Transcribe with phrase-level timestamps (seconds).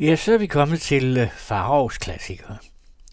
[0.00, 2.58] Ja, så er vi kommet til øh, uh, Farovs klassikere,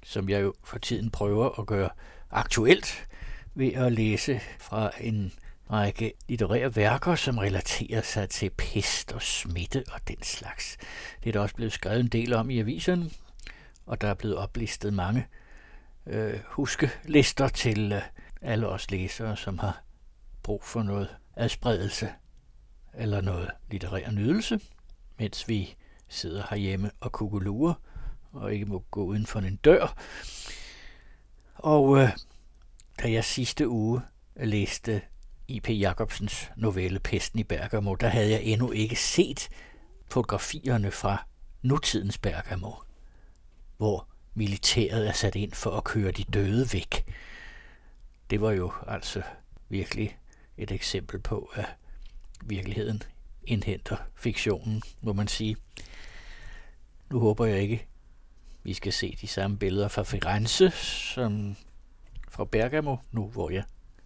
[0.04, 1.90] som jeg jo for tiden prøver at gøre
[2.32, 3.08] aktuelt
[3.56, 5.34] ved at læse fra en
[5.72, 10.78] række litterære værker, som relaterer sig til pest og smitte og den slags.
[11.24, 13.10] Det er der også blevet skrevet en del om i aviserne,
[13.86, 15.28] og der er blevet oplistet mange
[16.08, 18.02] øh, huskelister til øh,
[18.42, 19.84] alle os læsere, som har
[20.44, 22.10] brug for noget adspredelse
[22.94, 24.60] eller noget litterær nydelse,
[25.20, 25.76] mens vi
[26.14, 27.74] sidder herhjemme og kukulurer
[28.32, 29.96] og ikke må gå uden for en dør.
[31.56, 32.10] Og øh,
[33.02, 34.02] da jeg sidste uge
[34.36, 35.02] læste
[35.48, 35.70] I.P.
[35.70, 39.50] Jacobsens novelle Pesten i Bergamo, der havde jeg endnu ikke set
[40.08, 41.26] fotografierne fra
[41.62, 42.72] nutidens Bergamo,
[43.78, 47.14] hvor militæret er sat ind for at køre de døde væk.
[48.30, 49.22] Det var jo altså
[49.70, 50.18] virkelig
[50.58, 51.66] et eksempel på, at
[52.44, 53.04] virkeligheden
[53.44, 55.56] indhenter fiktionen, må man sige.
[57.14, 57.86] Nu håber jeg ikke,
[58.64, 60.72] vi skal se de samme billeder fra Firenze
[61.14, 61.56] som
[62.30, 63.64] fra Bergamo, nu hvor jeg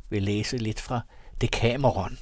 [0.10, 1.02] vil læse lidt fra
[1.42, 2.18] Decameron,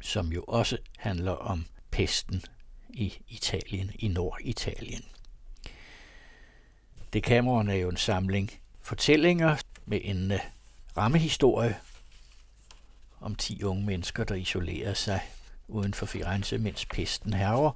[0.00, 2.42] som jo også handler om pesten
[2.90, 5.04] i Italien, i Norditalien.
[7.12, 10.38] Decameron er jo en samling fortællinger med en uh,
[10.96, 11.76] rammehistorie
[13.20, 15.20] om 10 unge mennesker, der isolerer sig
[15.68, 17.72] uden for Firenze, mens pesten herrer,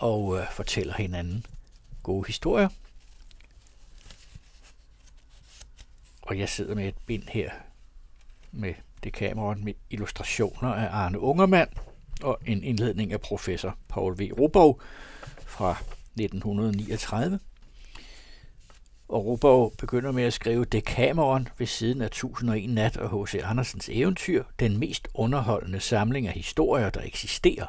[0.00, 1.46] og øh, fortæller hinanden
[2.02, 2.68] gode historier.
[6.22, 7.50] Og jeg sidder med et bind her
[8.52, 11.68] med det kamera med illustrationer af Arne Ungermand
[12.22, 14.30] og en indledning af professor Paul V.
[14.38, 14.80] Robov
[15.46, 17.40] fra 1939.
[19.08, 23.34] Og Robov begynder med at skrive Dekameron ved siden af 1001 Nat og H.C.
[23.44, 27.66] Andersens eventyr, den mest underholdende samling af historier, der eksisterer,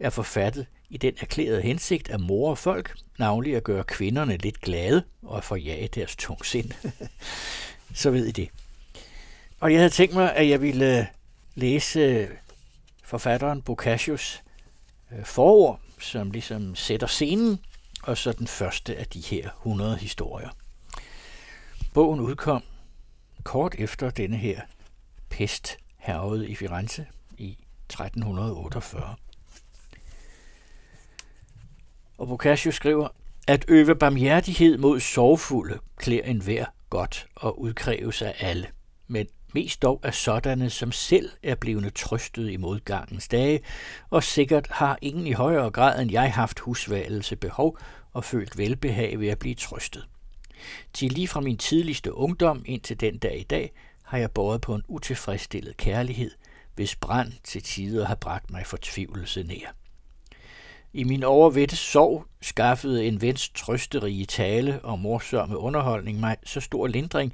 [0.00, 5.04] er forfattet i den erklærede hensigt at mor folk, navnlig at gøre kvinderne lidt glade
[5.22, 6.70] og at forjage deres tung sind.
[7.94, 8.48] Så ved I det.
[9.60, 11.04] Og jeg havde tænkt mig, at jeg ville øh,
[11.54, 12.28] læse øh,
[13.04, 14.42] forfatteren Boccacios
[15.12, 17.58] øh, forord, som ligesom sætter scenen,
[18.02, 20.50] og så den første af de her 100 historier.
[21.94, 22.62] Bogen udkom
[23.42, 24.60] kort efter denne her
[25.30, 27.06] pest hervede i Firenze
[27.38, 27.58] i
[27.90, 29.16] 1348.
[32.22, 33.08] Og Boccaccio skriver,
[33.46, 38.66] at øve barmhjertighed mod sorgfulde klæder enhver godt og udkræves af alle,
[39.08, 43.60] men mest dog af sådanne, som selv er blevet trøstet i modgangens dage,
[44.10, 47.78] og sikkert har ingen i højere grad end jeg haft husværelse behov
[48.12, 50.08] og følt velbehag ved at blive trøstet.
[50.92, 53.72] Til lige fra min tidligste ungdom indtil den dag i dag,
[54.04, 56.30] har jeg båret på en utilfredsstillet kærlighed,
[56.74, 59.81] hvis brand til tider har bragt mig fortvivlelse nær.
[60.94, 66.86] I min overvette sorg skaffede en vens trøsterige tale og morsomme underholdning mig så stor
[66.86, 67.32] lindring,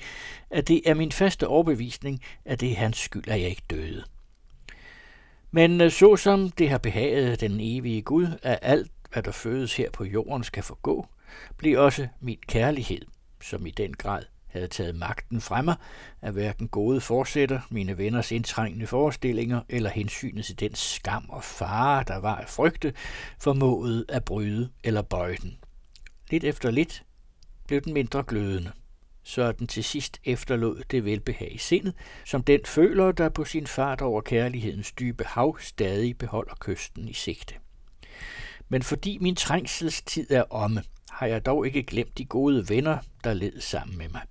[0.51, 4.05] at det er min faste overbevisning, at det er hans skyld, at jeg ikke døde.
[5.51, 9.33] Men øh, såsom så som det har behaget den evige Gud, at alt, hvad der
[9.33, 11.07] fødes her på jorden, skal forgå,
[11.57, 13.03] bliver også min kærlighed,
[13.41, 15.77] som i den grad havde taget magten fra mig,
[16.23, 22.05] at hverken gode fortsætter, mine venners indtrængende forestillinger eller hensynet til den skam og fare,
[22.07, 22.95] der var at frygte,
[23.39, 25.59] formåede at bryde eller bøje den.
[26.31, 27.03] Lidt efter lidt
[27.67, 28.73] blev den mindre glødende,
[29.23, 31.95] så den til sidst efterlod det velbehag i sindet,
[32.25, 37.13] som den føler, der på sin fart over kærlighedens dybe hav stadig beholder kysten i
[37.13, 37.55] sigte.
[38.69, 43.35] Men fordi min trængselstid er omme, har jeg dog ikke glemt de gode venner, der
[43.35, 44.23] led sammen med mig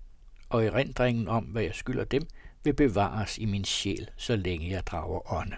[0.49, 2.27] og erindringen om, hvad jeg skylder dem,
[2.63, 5.55] vil bevares i min sjæl, så længe jeg drager ånde.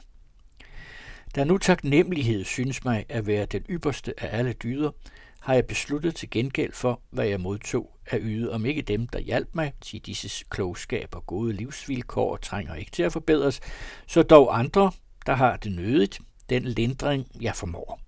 [1.35, 4.91] Da nu taknemmelighed synes mig at være den ypperste af alle dyder,
[5.39, 9.19] har jeg besluttet til gengæld for, hvad jeg modtog at yde, om ikke dem, der
[9.19, 13.59] hjalp mig til disse klogskab og gode livsvilkår trænger ikke til at forbedres,
[14.07, 14.91] så dog andre,
[15.25, 17.99] der har det nødigt, den lindring, jeg formår.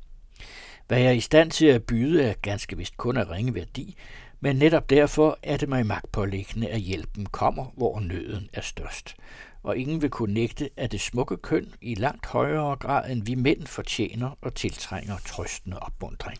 [0.87, 3.95] Hvad jeg er i stand til at byde er ganske vist kun af ringe værdi,
[4.43, 9.15] men netop derfor er det mig magtpålæggende, at hjælpen kommer, hvor nøden er størst.
[9.63, 13.35] Og ingen vil kunne nægte, at det smukke køn i langt højere grad end vi
[13.35, 16.37] mænd fortjener og tiltrænger trøstende opmundring.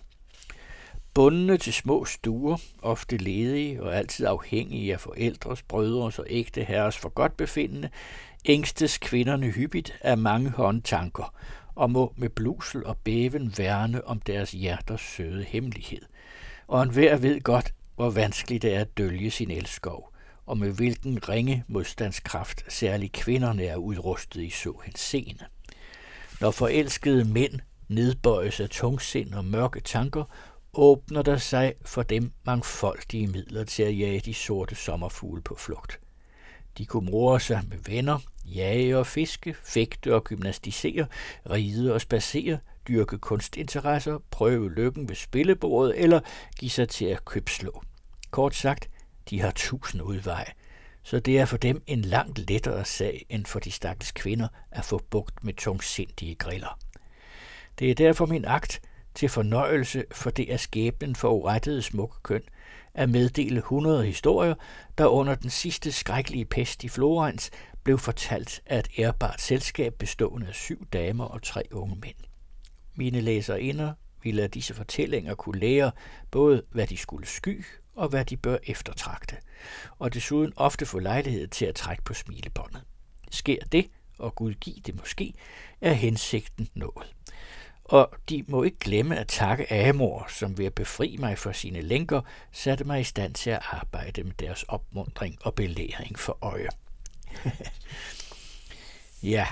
[1.13, 6.97] Bundne til små stuer, ofte ledige og altid afhængige af forældres, brødres og ægte herres
[6.97, 7.89] for godt befindende,
[8.45, 11.33] ængstes kvinderne hyppigt af mange håndtanker
[11.75, 16.01] og må med blusel og bæven værne om deres hjerters søde hemmelighed.
[16.68, 20.13] Og enhver ved godt, hvor vanskeligt det er at dølge sin elskov,
[20.45, 25.45] og med hvilken ringe modstandskraft særligt kvinderne er udrustet i så henseende.
[26.39, 30.24] Når forelskede mænd nedbøjes af tungsind og mørke tanker,
[30.74, 36.00] åbner der sig for dem mangfoldige midler til at jage de sorte sommerfugle på flugt.
[36.77, 41.06] De kunne more sig med venner, jage og fiske, fægte og gymnastisere,
[41.50, 42.57] ride og spacere,
[42.88, 46.19] dyrke kunstinteresser, prøve lykken ved spillebordet eller
[46.59, 47.83] give sig til at købslå.
[48.31, 48.89] Kort sagt,
[49.30, 50.51] de har tusind udveje,
[51.04, 54.86] så det er for dem en langt lettere sag end for de stakkels kvinder at
[54.86, 56.80] få bugt med tungsindige griller.
[57.80, 58.81] Det er derfor min akt
[59.16, 62.42] til fornøjelse, for det er skæbnen for urettede smukke køn,
[62.94, 64.56] at meddele 100 historier,
[64.98, 67.51] der under den sidste skrækkelige pest i Florens
[67.83, 72.16] blev fortalt af et ærbart selskab bestående af syv damer og tre unge mænd.
[72.95, 73.94] Mine læserinder
[74.24, 75.92] ville af disse fortællinger kunne lære
[76.31, 77.66] både, hvad de skulle sky
[77.96, 79.36] og hvad de bør eftertragte,
[80.00, 82.82] og desuden ofte få lejlighed til at trække på smilebåndet.
[83.32, 83.90] Sker det,
[84.20, 85.34] og Gud giv det måske,
[85.82, 87.16] er hensigten nået.
[87.84, 91.82] Og de må ikke glemme at takke Amor, som ved at befri mig for sine
[91.82, 92.22] lænker,
[92.52, 96.70] satte mig i stand til at arbejde med deres opmundring og belæring for øje.
[99.34, 99.48] ja,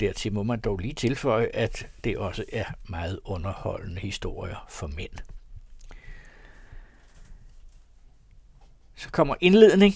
[0.00, 5.12] dertil må man dog lige tilføje, at det også er meget underholdende historier for mænd.
[9.00, 9.94] Så kommer indledning.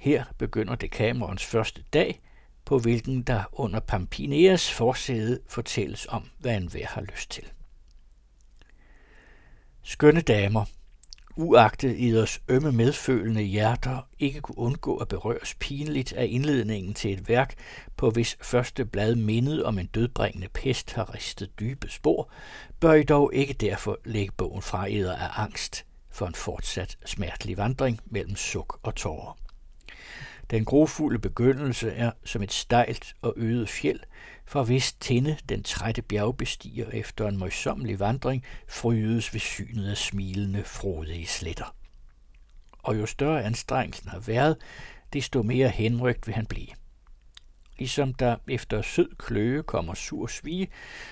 [0.00, 2.20] Her begynder det kamerons første dag,
[2.64, 7.44] på hvilken der under Pampineas forsæde fortælles om, hvad en har lyst til.
[9.82, 10.64] Skønne damer,
[11.36, 17.28] uagtet deres ømme medfølende hjerter ikke kunne undgå at berøres pinligt af indledningen til et
[17.28, 17.54] værk,
[17.96, 22.30] på hvis første blad mindet om en dødbringende pest har ristet dybe spor,
[22.80, 27.56] bør I dog ikke derfor lægge bogen fra eder af angst for en fortsat smertelig
[27.56, 29.38] vandring mellem suk og tårer.
[30.50, 34.00] Den grofulde begyndelse er som et stejlt og øget fjeld,
[34.44, 40.64] for hvis tinde den trætte bjergbestiger efter en møjsommelig vandring frydes ved synet af smilende,
[40.64, 41.74] frodige sletter.
[42.82, 44.56] Og jo større anstrengelsen har været,
[45.12, 46.68] desto mere henrygt vil han blive.
[47.78, 50.68] Ligesom der efter sød kløe kommer sur svige,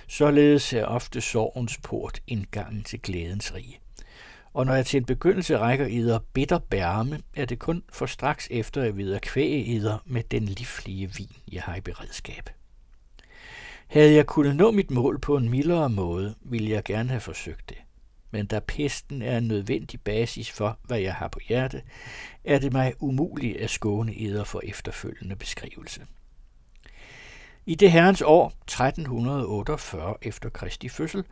[0.09, 3.81] således er ofte sorgens port indgangen til glædens rige
[4.59, 8.49] og når jeg til en begyndelse rækker eder bitter bærme, er det kun for straks
[8.51, 12.51] efter at videre kvæge eder med den livlige vin, jeg har i beredskab.
[13.87, 17.69] Havde jeg kunnet nå mit mål på en mildere måde, ville jeg gerne have forsøgt
[17.69, 17.77] det.
[18.31, 21.83] Men da pesten er en nødvendig basis for, hvad jeg har på hjerte,
[22.45, 26.01] er det mig umuligt at skåne eder for efterfølgende beskrivelse.
[27.67, 31.25] I det herrens år 1348 efter Kristi fødsel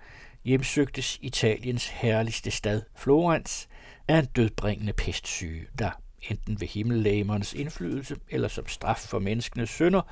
[0.47, 3.69] hjemsøgtes Italiens herligste stad, Florens,
[4.09, 5.91] af en dødbringende pestsyge, der
[6.23, 10.03] enten ved himmellægemernes indflydelse eller som straf for menneskenes synder,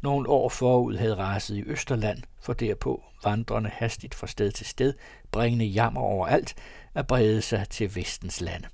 [0.00, 4.94] nogle år forud havde raset i Østerland, for derpå vandrende hastigt fra sted til sted,
[5.32, 6.54] bringende jammer overalt,
[6.94, 8.68] at brede sig til vestens lande.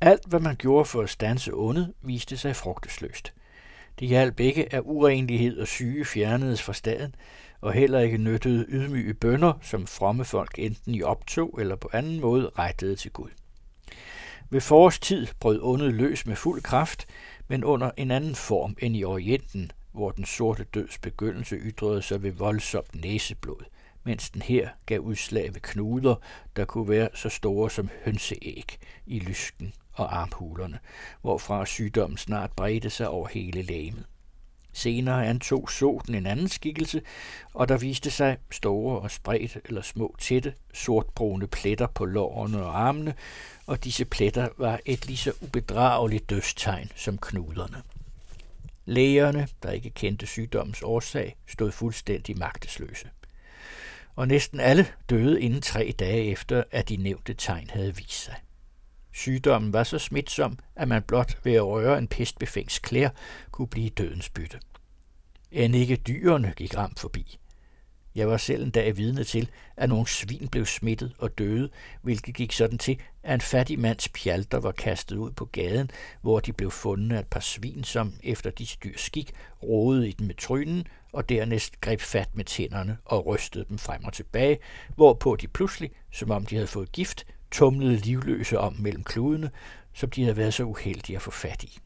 [0.00, 3.32] Alt, hvad man gjorde for at stanse ondet, viste sig frugtesløst.
[4.00, 7.14] Det hjalp ikke, at urenlighed og syge fjernedes fra staden,
[7.66, 12.20] og heller ikke nyttede ydmyge bønder, som fromme folk enten i optog eller på anden
[12.20, 13.28] måde rettede til Gud.
[14.50, 17.06] Ved forårstid brød ondet løs med fuld kraft,
[17.48, 22.22] men under en anden form end i Orienten, hvor den sorte døds begyndelse ytrede sig
[22.22, 23.64] ved voldsomt næseblod,
[24.04, 26.14] mens den her gav udslag ved knuder,
[26.56, 30.78] der kunne være så store som hønseæg i lysken og armhulerne,
[31.22, 34.06] hvorfra sygdommen snart bredte sig over hele lægemet.
[34.76, 37.02] Senere antog soten en anden skikkelse,
[37.54, 42.80] og der viste sig store og spredt eller små tætte, sortbrune pletter på lårene og
[42.80, 43.14] armene,
[43.66, 47.82] og disse pletter var et lige så ubedrageligt dødstegn som knuderne.
[48.84, 53.08] Lægerne, der ikke kendte sygdommens årsag, stod fuldstændig magtesløse.
[54.16, 58.34] Og næsten alle døde inden tre dage efter, at de nævnte tegn havde vist sig.
[59.16, 63.08] Sygdommen var så smitsom, at man blot ved at røre en pestbefængs klær
[63.50, 64.58] kunne blive dødens bytte.
[65.52, 67.38] End ikke dyrene gik ramt forbi.
[68.14, 71.70] Jeg var selv en dag vidne til, at nogle svin blev smittet og døde,
[72.02, 76.40] hvilket gik sådan til, at en fattig mands pjalter var kastet ud på gaden, hvor
[76.40, 79.32] de blev fundet af et par svin, som efter de dyrs skik
[79.62, 84.04] rodede i den med trynen og dernæst greb fat med tænderne og rystede dem frem
[84.04, 84.58] og tilbage,
[84.94, 89.50] hvorpå de pludselig, som om de havde fået gift, tumlede livløse om mellem kludene,
[89.94, 91.78] som de havde været så uheldige at få fat i.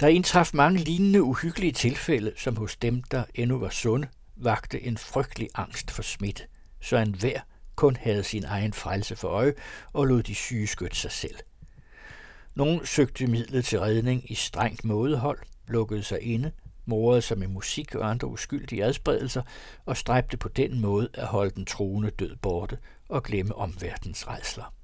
[0.00, 4.98] Der indtraf mange lignende uhyggelige tilfælde, som hos dem, der endnu var sunde, vagte en
[4.98, 6.42] frygtelig angst for smitte,
[6.80, 7.40] så en hver
[7.74, 9.54] kun havde sin egen frelse for øje
[9.92, 11.36] og lod de syge skytte sig selv.
[12.54, 16.52] Nogle søgte midlet til redning i strengt mådehold, lukkede sig inde,
[16.86, 19.42] morede sig med musik og andre uskyldige adspredelser
[19.86, 24.74] og stræbte på den måde at holde den truende død borte og glemme omverdens rejsler.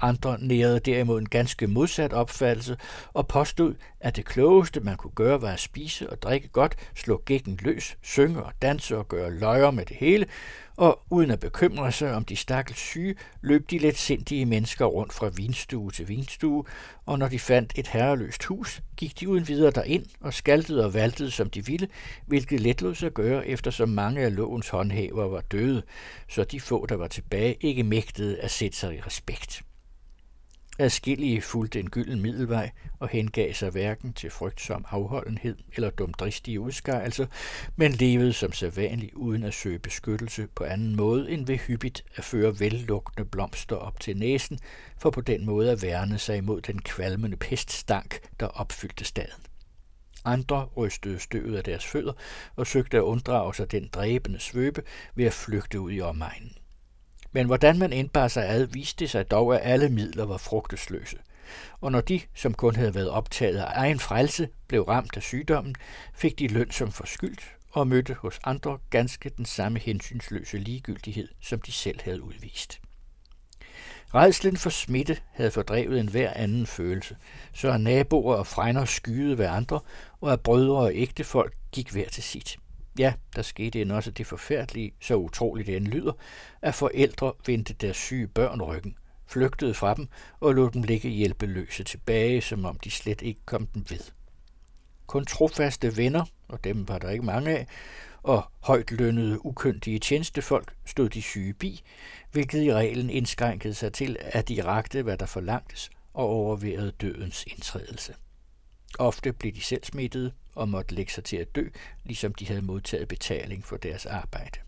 [0.00, 2.76] Andre nærede derimod en ganske modsat opfattelse
[3.12, 7.22] og påstod, at det klogeste, man kunne gøre, var at spise og drikke godt, slå
[7.24, 10.26] gækken løs, synge og danse og gøre løjer med det hele,
[10.76, 15.12] og uden at bekymre sig om de stakkels syge, løb de let sindige mennesker rundt
[15.12, 16.64] fra vinstue til vinstue,
[17.06, 20.94] og når de fandt et herreløst hus, gik de uden videre derind og skaltede og
[20.94, 21.88] valtede som de ville,
[22.26, 25.82] hvilket let lod sig gøre, eftersom mange af lovens håndhæver var døde,
[26.28, 29.62] så de få, der var tilbage, ikke mægtede at sætte sig i respekt.
[30.80, 37.26] Adskillige fulgte en gylden middelvej og hengav sig hverken til frygtsom afholdenhed eller dumdristige udskejelser,
[37.76, 42.24] men levede som sædvanligt uden at søge beskyttelse på anden måde end ved hyppigt at
[42.24, 44.58] føre vellugtende blomster op til næsen,
[44.98, 49.42] for på den måde at værne sig imod den kvalmende peststank, der opfyldte staden.
[50.24, 52.12] Andre rystede støvet af deres fødder
[52.56, 54.82] og søgte at unddrage sig den dræbende svøbe
[55.14, 56.52] ved at flygte ud i omegnen.
[57.32, 61.16] Men hvordan man indbar sig ad, viste sig dog, at alle midler var frugtesløse.
[61.80, 65.74] Og når de, som kun havde været optaget af egen frelse, blev ramt af sygdommen,
[66.14, 71.60] fik de løn som forskyldt og mødte hos andre ganske den samme hensynsløse ligegyldighed, som
[71.60, 72.80] de selv havde udvist.
[74.14, 77.16] Redslen for smitte havde fordrevet en hver anden følelse,
[77.54, 79.80] så naboer og frænder skyede hver andre,
[80.20, 82.56] og at brødre og ægtefolk gik hver til sit.
[83.00, 86.12] Ja, der skete end også det forfærdelige, så utroligt det end lyder,
[86.62, 88.94] at forældre vendte deres syge børn ryggen,
[89.26, 90.08] flygtede fra dem
[90.40, 94.00] og lod dem ligge hjælpeløse tilbage, som om de slet ikke kom dem ved.
[95.06, 97.66] Kun trofaste venner, og dem var der ikke mange af,
[98.22, 101.82] og højt lønnede, ukyndige tjenestefolk stod de syge bi,
[102.32, 107.44] hvilket i reglen indskrænkede sig til, at de rakte, hvad der forlangtes, og overværede dødens
[107.46, 108.14] indtrædelse.
[108.98, 111.68] Ofte blev de selv smittede og måtte lægge sig til at dø,
[112.04, 114.58] ligesom de havde modtaget betaling for deres arbejde.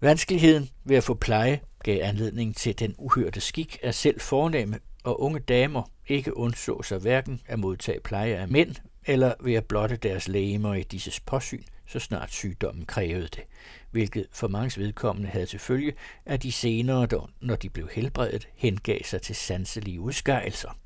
[0.00, 5.20] Vanskeligheden ved at få pleje gav anledning til den uhørte skik, at selv fornemme og
[5.20, 8.76] unge damer ikke undså sig hverken at modtage pleje af mænd
[9.06, 13.42] eller ved at blotte deres lægemer i disses påsyn, så snart sygdommen krævede det,
[13.90, 15.92] hvilket for mange vedkommende havde til følge,
[16.26, 20.76] at de senere, når de blev helbredet, hengav sig til sanselige udskejelser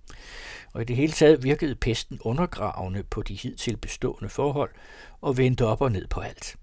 [0.75, 4.71] og i det hele taget virkede pesten undergravende på de hidtil bestående forhold
[5.21, 6.57] og vendte op og ned på alt.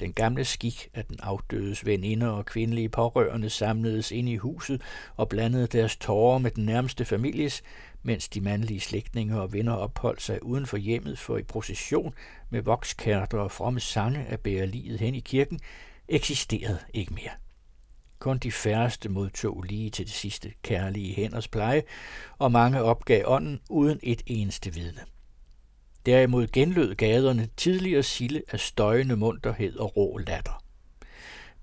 [0.00, 4.82] Den gamle skik, at den afdødes veninder og kvindelige pårørende samledes ind i huset
[5.16, 7.62] og blandede deres tårer med den nærmeste families,
[8.02, 12.14] mens de mandlige slægtninge og venner opholdt sig uden for hjemmet for i procession
[12.50, 15.60] med vokskærter og fromme sange at bære livet hen i kirken,
[16.08, 17.49] eksisterede ikke mere.
[18.20, 21.82] Kun de færreste modtog lige til det sidste kærlige hænders pleje,
[22.38, 25.00] og mange opgav ånden uden et eneste vidne.
[26.06, 30.64] Derimod genlød gaderne tidligere sille af støjende munterhed og rå latter.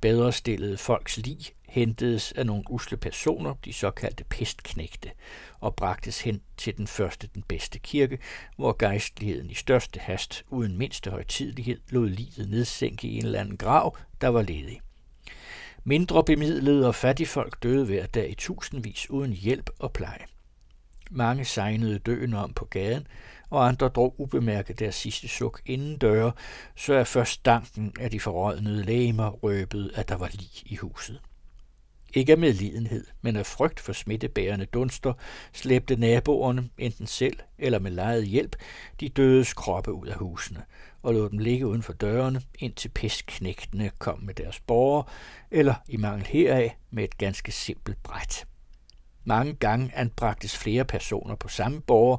[0.01, 1.37] Bedre stillede folks lig
[1.69, 5.11] hentedes af nogle usle personer, de såkaldte pestknægte,
[5.59, 8.19] og bragtes hen til den første den bedste kirke,
[8.55, 13.57] hvor gejstligheden i største hast, uden mindste højtidlighed, lod livet nedsænke i en eller anden
[13.57, 14.81] grav, der var ledig.
[15.89, 20.25] Mindre bemidlede og fattigfolk døde hver dag i tusindvis uden hjælp og pleje.
[21.11, 23.07] Mange sejnede døende om på gaden,
[23.49, 26.31] og andre drog ubemærket deres sidste suk inden døre,
[26.75, 31.21] så er først stanken af de forrådnede lægemer røbede, at der var lig i huset.
[32.13, 35.13] Ikke af medlidenhed, men af frygt for smittebærende dunster,
[35.53, 38.55] slæbte naboerne, enten selv eller med lejet hjælp,
[38.99, 40.63] de dødes kroppe ud af husene,
[41.03, 45.03] og lod dem ligge uden for dørene, indtil pestknægtene kom med deres borger,
[45.51, 48.45] eller i mangel heraf med et ganske simpelt bræt.
[49.23, 52.17] Mange gange anbragtes flere personer på samme borger,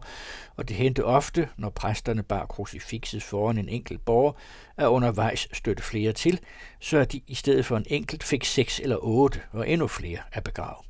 [0.56, 4.32] og det hente ofte, når præsterne bar krucifixet foran en enkelt borger,
[4.76, 6.40] at undervejs støtte flere til,
[6.80, 10.18] så at de i stedet for en enkelt fik seks eller otte og endnu flere
[10.32, 10.82] at begrave.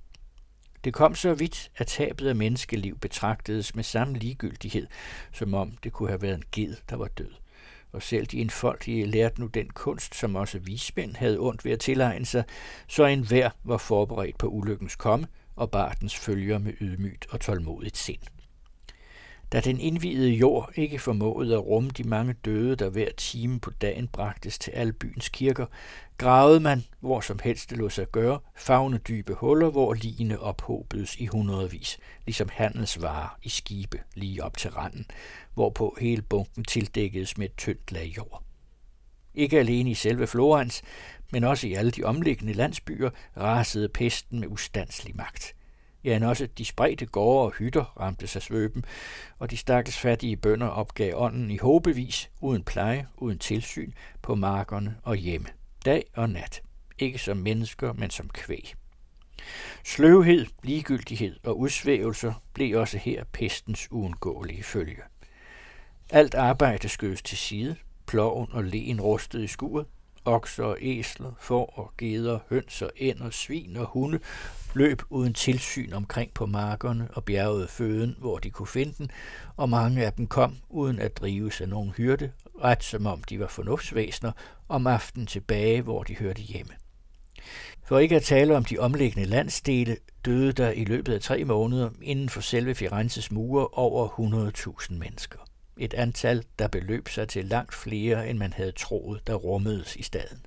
[0.85, 4.87] Det kom så vidt, at tabet af menneskeliv betragtedes med samme ligegyldighed,
[5.33, 7.31] som om det kunne have været en ged, der var død
[7.93, 11.81] og selv de enfoldige lærte nu den kunst, som også vismænd havde ondt ved at
[11.81, 12.45] tilegne sig,
[12.89, 15.27] så enhver var forberedt på ulykkens komme
[15.57, 18.21] og bar dens følger med ydmygt og tålmodigt sind.
[19.53, 23.71] Da den indvidede jord ikke formåede at rumme de mange døde, der hver time på
[23.71, 25.67] dagen bragtes til alle byens kirker,
[26.19, 31.17] gravede man, hvor som helst det lå sig gøre, fagne dybe huller, hvor ligene ophobedes
[31.17, 35.07] i hundredvis, ligesom handelsvarer i skibe lige op til randen,
[35.55, 38.43] hvorpå hele bunken tildækkedes med et tyndt lag jord.
[39.35, 40.83] Ikke alene i selve Florens,
[41.33, 45.55] men også i alle de omliggende landsbyer rasede pesten med ustandslig magt.
[46.05, 48.85] Ja, end også de spredte gårde og hytter ramte sig svøben,
[49.39, 54.97] og de stakkels fattige bønder opgav ånden i håbevis, uden pleje, uden tilsyn, på markerne
[55.03, 55.49] og hjemme,
[55.85, 56.63] dag og nat.
[56.99, 58.75] Ikke som mennesker, men som kvæg.
[59.85, 65.03] Sløvhed, ligegyldighed og udsvævelser blev også her pestens uundgåelige følge.
[66.11, 69.87] Alt arbejde skødes til side, ploven og len rustede i skuret,
[70.25, 74.21] okser og æsler, får og geder, høns og ænder, svin og hunde
[74.75, 79.11] løb uden tilsyn omkring på markerne og bjergede føden, hvor de kunne finde den,
[79.57, 82.33] og mange af dem kom uden at drives af nogen hyrde,
[82.65, 84.33] ret som om de var fornuftsvæsener,
[84.69, 86.73] om aftenen tilbage, hvor de hørte hjemme.
[87.85, 91.91] For ikke at tale om de omliggende landsdele, døde der i løbet af tre måneder
[92.03, 94.09] inden for selve Firenzes mure over
[94.89, 95.39] 100.000 mennesker.
[95.77, 100.03] Et antal, der beløb sig til langt flere, end man havde troet, der rummedes i
[100.03, 100.47] staden.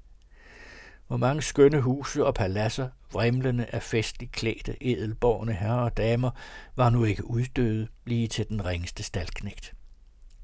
[1.07, 6.31] Hvor mange skønne huse og paladser, vrimlende af festligt klædte, edelborgne herrer og damer,
[6.75, 9.73] var nu ikke uddøde lige til den ringeste staldknægt.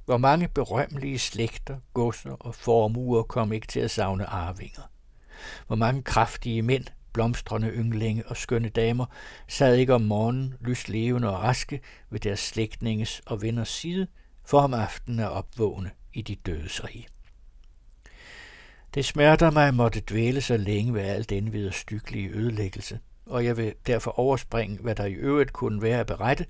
[0.08, 4.82] Hvor mange berømmelige slægter, godser og formuer kom ikke til at savne arvinger.
[5.68, 9.06] Hvor mange kraftige mænd, blomstrende ynglinge og skønne damer
[9.48, 14.08] sad ikke om morgenen, lyslevende og raske ved deres slægtninges og venners side,
[14.46, 17.08] for om aftenen er opvågne i de dødes rige.
[18.94, 21.74] Det smerter mig at måtte dvæle så længe ved al den videre
[22.14, 26.46] ødelæggelse, og jeg vil derfor overspringe, hvad der i øvrigt kunne være at berette,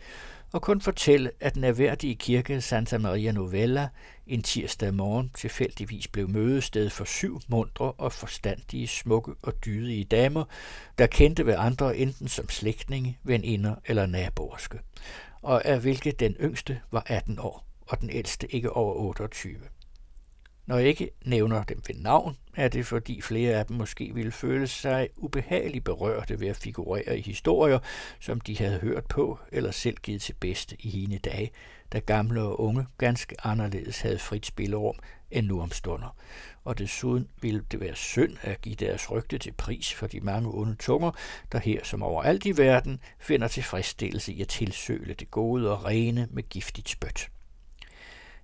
[0.53, 3.89] og kun fortælle, at den erhverdige kirke Santa Maria Novella
[4.27, 10.43] en tirsdag morgen tilfældigvis blev mødested for syv mundre og forstandige, smukke og dydige damer,
[10.97, 14.79] der kendte ved andre enten som slægtninge, veninder eller naboerske,
[15.41, 19.55] og af hvilke den yngste var 18 år og den ældste ikke over 28.
[20.67, 24.31] Når jeg ikke nævner dem ved navn, er det fordi flere af dem måske ville
[24.31, 27.79] føle sig ubehageligt berørte ved at figurere i historier,
[28.19, 31.51] som de havde hørt på eller selv givet til bedste i hine dage,
[31.93, 34.95] da gamle og unge ganske anderledes havde frit spillerum
[35.31, 36.15] end nu om stunder.
[36.63, 40.49] Og desuden ville det være synd at give deres rygte til pris for de mange
[40.53, 41.11] onde tunger,
[41.51, 46.27] der her som overalt i verden finder tilfredsstillelse i at tilsøle det gode og rene
[46.31, 47.29] med giftigt spødt.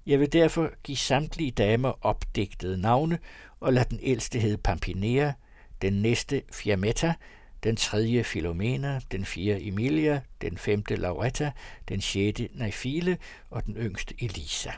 [0.06, 3.20] Jeg vil derfor give samtlige damer opdigtede navne
[3.60, 5.32] og lade den ældste hedde Pampinea,
[5.82, 7.14] den næste Fiametta,
[7.64, 11.52] den tredje Filomena, den fjerde Emilia, den femte Lauretta,
[11.90, 13.18] den sjette Nefile
[13.50, 14.72] og den yngste Elisa.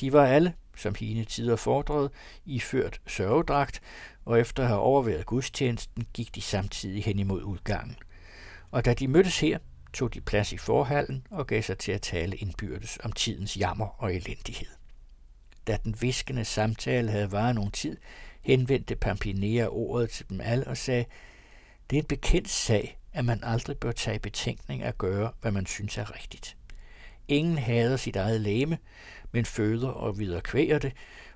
[0.00, 2.10] De var alle, som hende tider fordrede,
[2.44, 3.80] iført sørgedragt,
[4.24, 7.96] og efter at have overværet gudstjenesten, gik de samtidig hen imod udgangen.
[8.70, 9.58] Og da de mødtes her,
[9.92, 13.86] tog de plads i forhallen og gav sig til at tale indbyrdes om tidens jammer
[14.02, 14.68] og elendighed.
[15.66, 17.96] Da den viskende samtale havde varet nogen tid,
[18.40, 21.04] henvendte Pampinea ordet til dem alle og sagde,
[21.90, 25.66] det er en bekendt sag, at man aldrig bør tage betænkning at gøre, hvad man
[25.66, 26.56] synes er rigtigt.
[27.28, 28.78] Ingen hader sit eget læme,
[29.32, 30.92] men føder og viderekvæger det,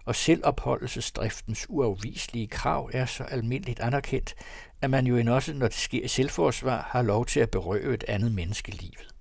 [0.07, 4.35] og selvopholdelsesdriftens uafviselige krav er så almindeligt anerkendt,
[4.81, 7.95] at man jo end også, når det sker i selvforsvar, har lov til at berøve
[7.95, 9.15] et andet menneske livet.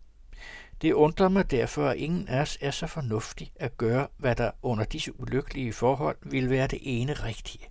[0.82, 4.52] Det undrer mig derfor, at ingen af os er så fornuftig at gøre, hvad der
[4.62, 7.66] under disse ulykkelige forhold vil være det ene rigtige.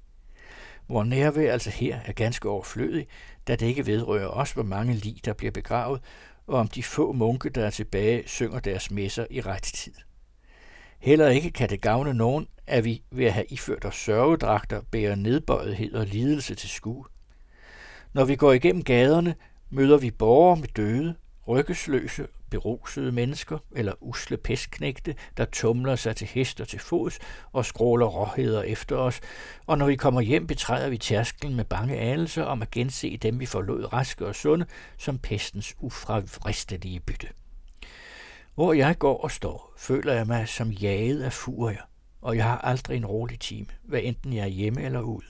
[0.86, 3.06] Hvor nærvær altså her er ganske overflødig,
[3.48, 6.00] da det ikke vedrører os, hvor mange lig der bliver begravet,
[6.46, 9.94] og om de få munke, der er tilbage, synger deres messer i ret tid.
[11.04, 15.14] Heller ikke kan det gavne nogen, at vi ved at have iført os sørgedragter bærer
[15.14, 17.04] nedbøjethed og lidelse til skue.
[18.12, 19.34] Når vi går igennem gaderne,
[19.70, 21.14] møder vi borgere med døde,
[21.48, 27.18] rykkesløse, berusede mennesker eller usle pestknægte, der tumler sig til hest og til fods
[27.52, 29.20] og skråler råheder efter os,
[29.66, 33.40] og når vi kommer hjem, betræder vi tærsklen med bange anelser om at gense dem,
[33.40, 34.66] vi forlod raske og sunde,
[34.98, 37.28] som pestens ufravristelige bytte.
[38.54, 41.82] Hvor jeg går og står, føler jeg mig som jaget af furier,
[42.20, 45.26] og jeg har aldrig en rolig time, hvad enten jeg er hjemme eller ude.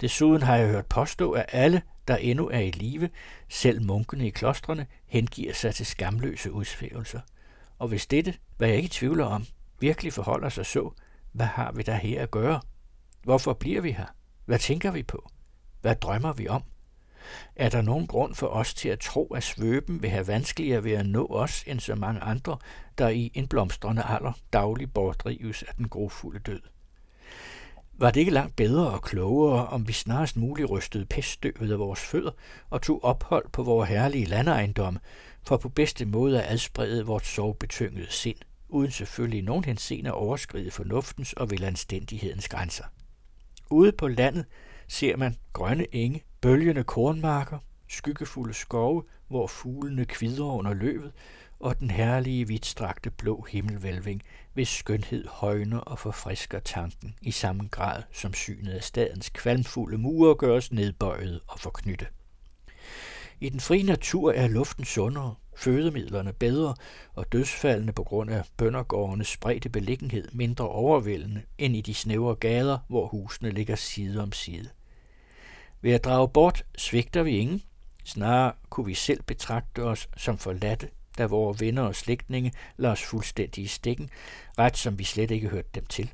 [0.00, 3.10] Desuden har jeg hørt påstå, at alle, der endnu er i live,
[3.48, 7.20] selv munkene i klostrene, hengiver sig til skamløse udsvævelser.
[7.78, 9.46] Og hvis dette, hvad jeg ikke tvivler om,
[9.80, 10.90] virkelig forholder sig så,
[11.32, 12.60] hvad har vi der her at gøre?
[13.22, 14.06] Hvorfor bliver vi her?
[14.44, 15.30] Hvad tænker vi på?
[15.80, 16.62] Hvad drømmer vi om?
[17.56, 20.92] Er der nogen grund for os til at tro, at svøben vil have vanskeligere ved
[20.92, 22.56] at nå os end så mange andre,
[22.98, 26.60] der i en blomstrende alder daglig bortdrives af den grofulde død?
[27.92, 32.00] Var det ikke langt bedre og klogere, om vi snarest muligt rystede peststøvet af vores
[32.00, 32.30] fødder
[32.70, 34.98] og tog ophold på vores herlige landeejendom,
[35.42, 38.36] for på bedste måde at adsprede vores sorgbetyngede sind,
[38.68, 42.84] uden selvfølgelig nogen henseende at overskride fornuftens og velanstændighedens grænser.
[43.70, 44.44] Ude på landet
[44.88, 51.12] ser man grønne enge, bølgende kornmarker, skyggefulde skove, hvor fuglene kvider under løvet,
[51.60, 54.22] og den herlige, vidtstrakte blå himmelvælving,
[54.52, 60.34] hvis skønhed højner og forfrisker tanken i samme grad som synet af stadens kvalmfulde mure
[60.34, 62.06] gøres nedbøjet og forknytte.
[63.40, 66.74] I den frie natur er luften sundere, fødemidlerne bedre
[67.14, 72.78] og dødsfaldene på grund af bøndergårdenes spredte beliggenhed mindre overvældende end i de snævre gader,
[72.88, 74.68] hvor husene ligger side om side.
[75.82, 77.62] Ved at drage bort svigter vi ingen,
[78.04, 80.88] snarere kunne vi selv betragte os som forladte,
[81.18, 84.10] da vores venner og slægtninge lader os fuldstændig i stikken,
[84.58, 86.12] ret som vi slet ikke hørte dem til.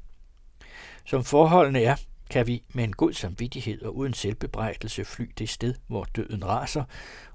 [1.05, 1.97] Som forholdene er,
[2.31, 6.85] kan vi med en god samvittighed og uden selvbebrejdelse fly det sted, hvor døden raser,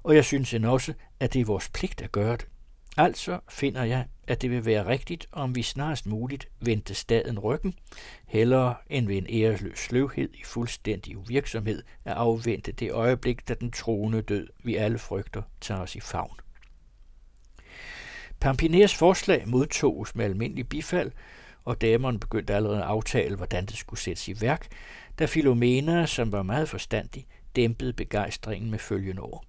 [0.02, 2.46] og jeg synes end også, at det er vores pligt at gøre det.
[2.96, 7.74] Altså finder jeg, at det vil være rigtigt, om vi snarest muligt vendte staden ryggen,
[8.26, 13.70] hellere end ved en æresløs sløvhed i fuldstændig uvirksomhed at afvente det øjeblik, da den
[13.70, 16.36] troende død, vi alle frygter, tager os i favn.
[18.40, 21.12] Pampiners forslag modtoges med almindelig bifald,
[21.64, 24.66] og damerne begyndte allerede at aftale, hvordan det skulle sættes i værk,
[25.18, 27.26] da Filomena, som var meget forstandig,
[27.56, 29.44] dæmpede begejstringen med følgende ord.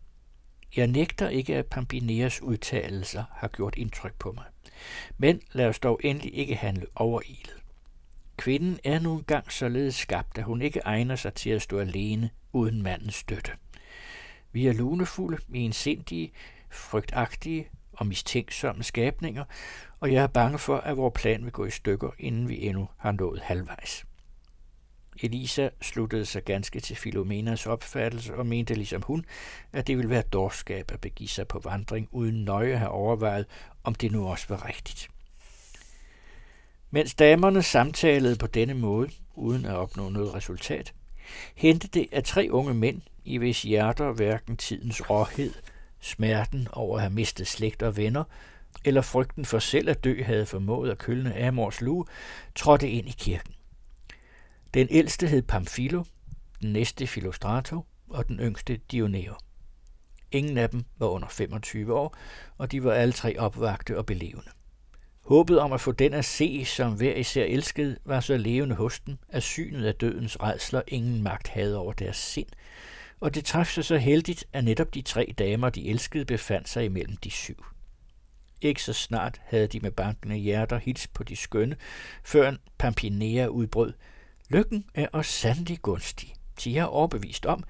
[0.76, 4.46] Jeg nægter ikke, at Pampineas udtalelser har gjort indtryk på mig.
[5.18, 7.56] Men lad os dog endelig ikke handle overilet.
[8.38, 12.30] Kvinden er nu engang således skabt, at hun ikke egner sig til at stå alene
[12.54, 13.52] uden mandens støtte.
[14.52, 16.32] Vi er lunefulde, ensindige,
[16.70, 19.44] frygtagtige og mistænksomme skabninger,
[20.00, 22.90] og jeg er bange for, at vores plan vil gå i stykker, inden vi endnu
[22.98, 24.06] har nået halvvejs.
[25.24, 29.26] Elisa sluttede sig ganske til Filomenas opfattelse og mente ligesom hun,
[29.74, 33.46] at det ville være dårskab at begive sig på vandring, uden nøje at have overvejet,
[33.84, 35.10] om det nu også var rigtigt.
[36.92, 40.94] Mens damerne samtalede på denne måde, uden at opnå noget resultat,
[41.56, 45.54] hentede det af tre unge mænd, i hvis hjerter hverken tidens råhed,
[46.00, 48.24] smerten over at have mistet slægt og venner,
[48.86, 52.06] eller frygten for selv at dø havde formået at kølne Amors lue,
[52.56, 53.54] trådte ind i kirken.
[54.74, 56.04] Den ældste hed Pamphilo,
[56.62, 59.34] den næste Filostrato og den yngste Dioneo.
[60.32, 62.18] Ingen af dem var under 25 år,
[62.58, 64.50] og de var alle tre opvagte og belevende.
[65.22, 69.00] Håbet om at få den at se, som hver især elskede, var så levende hos
[69.00, 72.48] dem, at synet af dødens redsler ingen magt havde over deres sind,
[73.20, 76.86] og det træffede sig så heldigt, at netop de tre damer, de elskede, befandt sig
[76.86, 77.66] imellem de syv.
[78.62, 81.76] Ikke så snart havde de med bankende hjerter hils på de skønne,
[82.24, 83.94] før Pampinea udbrød.
[84.54, 86.34] Lykken er os sandelig gunstig.
[86.64, 87.64] De er overbevist om,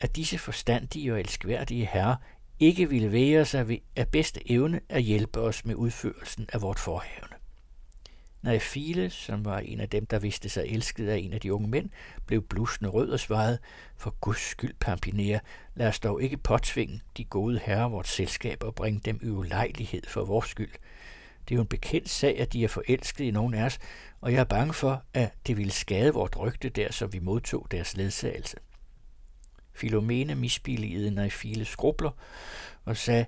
[0.00, 2.16] at disse forstandige og elskværdige herrer
[2.60, 6.78] ikke ville være sig ved af bedste evne at hjælpe os med udførelsen af vort
[6.78, 8.60] forhævne.
[8.60, 11.68] File, som var en af dem, der vidste sig elsket af en af de unge
[11.68, 11.90] mænd,
[12.26, 13.58] blev blusende rød og svarede,
[13.96, 15.38] for guds skyld, Pampinea,
[15.74, 20.02] lad os dog ikke påtvinge de gode herrer vort selskab og bringe dem i ulejlighed
[20.06, 20.72] for vores skyld.
[21.48, 23.78] Det er jo en bekendt sag, at de er forelsket i nogen af os,
[24.20, 27.66] og jeg er bange for, at det ville skade vort rygte der, så vi modtog
[27.70, 28.56] deres ledsagelse.
[29.72, 32.10] Filomene misbilligede Naifiles skrubler
[32.84, 33.26] og sagde,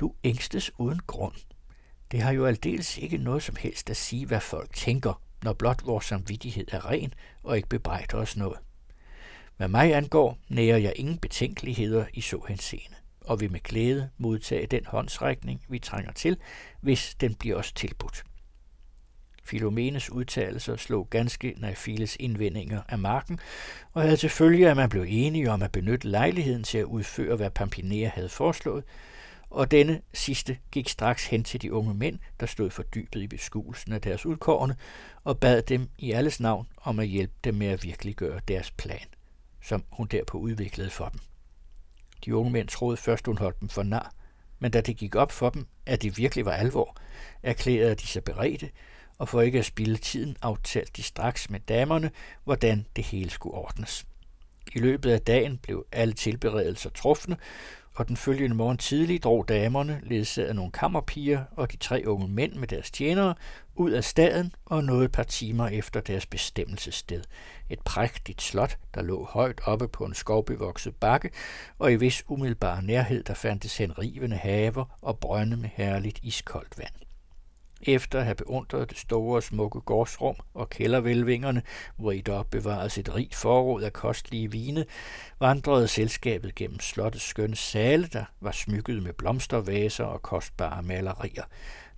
[0.00, 1.34] du ængstes uden grund.
[2.10, 5.86] Det har jo aldeles ikke noget som helst at sige, hvad folk tænker, når blot
[5.86, 8.58] vores samvittighed er ren og ikke bebrejder os noget.
[9.56, 14.66] Hvad mig angår, nærer jeg ingen betænkeligheder i så henseende, og vil med glæde modtage
[14.66, 16.36] den håndsrækning, vi trænger til,
[16.80, 18.24] hvis den bliver os tilbudt.
[19.44, 23.38] Filomenes udtalelser slog ganske Naifiles indvendinger af marken,
[23.92, 27.36] og havde til følge, at man blev enige om at benytte lejligheden til at udføre,
[27.36, 28.84] hvad Pampinea havde foreslået,
[29.50, 33.92] og denne sidste gik straks hen til de unge mænd, der stod fordybet i beskuelsen
[33.92, 34.76] af deres udkårne,
[35.24, 39.06] og bad dem i alles navn om at hjælpe dem med at virkeliggøre deres plan,
[39.62, 41.20] som hun derpå udviklede for dem.
[42.24, 44.12] De unge mænd troede først, hun holdt dem for nar,
[44.58, 46.96] men da det gik op for dem, at det virkelig var alvor,
[47.42, 48.70] erklærede de sig beredte,
[49.18, 52.10] og for ikke at spille tiden aftalte de straks med damerne,
[52.44, 54.06] hvordan det hele skulle ordnes.
[54.74, 57.36] I løbet af dagen blev alle tilberedelser trufne,
[57.94, 62.28] og den følgende morgen tidlig drog damerne, ledsaget af nogle kammerpiger og de tre unge
[62.28, 63.34] mænd med deres tjenere,
[63.74, 67.22] ud af staden og nåede et par timer efter deres bestemmelsessted.
[67.72, 71.30] Et prægtigt slot, der lå højt oppe på en skovbevokset bakke,
[71.78, 76.94] og i vis umiddelbar nærhed der fandtes henrivende haver og brønde med herligt iskoldt vand.
[77.82, 81.62] Efter at have beundret det store og smukke gårdsrum og kældervælvingerne,
[81.96, 84.84] hvor i der opbevares et rigt forråd af kostlige vine,
[85.40, 91.44] vandrede selskabet gennem slottets skønne sale, der var smykket med blomstervaser og kostbare malerier,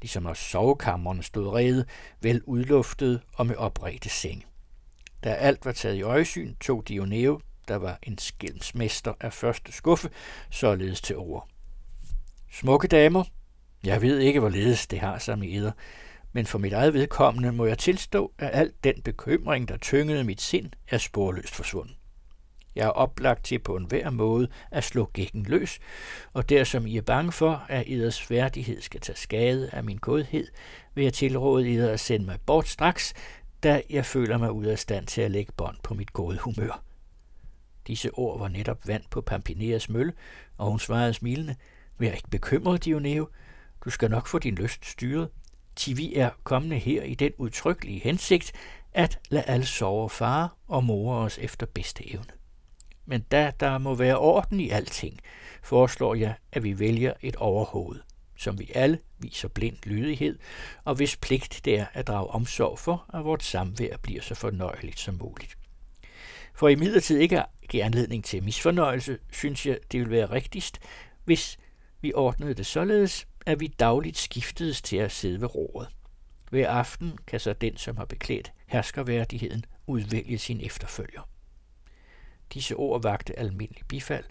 [0.01, 1.85] ligesom også sovekammerne stod rede,
[2.21, 4.45] vel udluftet og med opredte senge.
[5.25, 10.11] Da alt var taget i øjesyn, tog Dioneo der var en skælmsmester af første skuffe,
[10.51, 11.49] således til ord.
[12.53, 13.25] Smukke damer,
[13.85, 15.73] jeg ved ikke, hvorledes det har sig med eder,
[16.33, 20.41] men for mit eget vedkommende må jeg tilstå, at al den bekymring, der tyngede mit
[20.41, 21.97] sind, er sporløst forsvundet.
[22.75, 25.79] Jeg er oplagt til på enhver måde at slå gækken løs,
[26.33, 29.99] og der som I er bange for, at eders værdighed skal tage skade af min
[29.99, 30.47] godhed,
[30.95, 33.15] vil jeg tilråde eder at sende mig bort straks,
[33.65, 36.83] da jeg føler mig ud af stand til at lægge bånd på mit gode humør.
[37.87, 40.13] Disse ord var netop vand på Pampineas mølle,
[40.59, 41.57] og hun svarede smilende,
[41.99, 43.29] Vær ikke bekymret, Dioneo.
[43.85, 45.29] Du skal nok få din lyst styret.
[45.77, 48.53] Til vi er kommende her i den udtrykkelige hensigt,
[48.93, 52.33] at lade alle sove far og mor os efter bedste evne.
[53.07, 55.21] Men da der må være orden i alting,
[55.63, 58.01] foreslår jeg, at vi vælger et overhoved,
[58.45, 60.39] som vi alle viser blind lydighed,
[60.85, 64.99] og hvis pligt det er at drage omsorg for, at vort samvær bliver så fornøjeligt
[64.99, 65.59] som muligt.
[66.55, 70.79] For i midlertid ikke at give anledning til misfornøjelse, synes jeg, det vil være rigtigst,
[71.25, 71.59] hvis
[72.01, 75.89] vi ordnede det således, at vi dagligt skiftedes til at sidde ved roret.
[76.51, 81.29] Hver aften kan så den, som har beklædt herskerværdigheden, udvælge sin efterfølger.
[82.55, 84.25] Disse ord vagte almindelig bifald,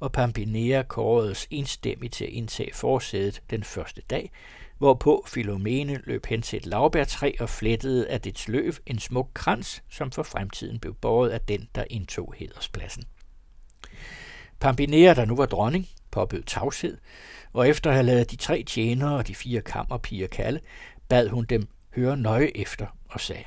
[0.00, 4.30] og Pampinea kåredes enstemmigt til at indtage forsædet den første dag,
[4.78, 9.82] hvorpå Filomene løb hen til et lavbærtræ og flettede af dets løv en smuk krans,
[9.88, 13.04] som for fremtiden blev båret af den, der indtog hederspladsen.
[14.60, 16.98] Pampinea, der nu var dronning, påbød tavshed,
[17.52, 20.60] og efter at have lavet de tre tjenere og de fire kammerpiger kalde,
[21.08, 23.44] bad hun dem høre nøje efter og sagde,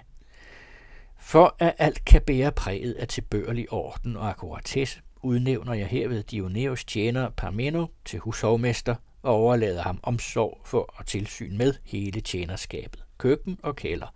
[1.19, 6.85] For at alt kan bære præget af tilbørlig orden og akkuratesse, udnævner jeg herved Dioneus
[6.85, 13.59] tjener Parmeno til hushovmester og overlader ham omsorg for og tilsyn med hele tjenerskabet, køkken
[13.63, 14.13] og kælder.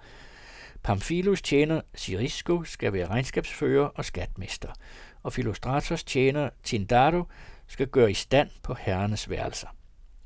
[0.84, 4.70] Pamphilus tjener Sirisco skal være regnskabsfører og skatmester,
[5.24, 7.24] og Philostratos tjener Tindaro
[7.68, 9.68] skal gøre i stand på herrenes værelser.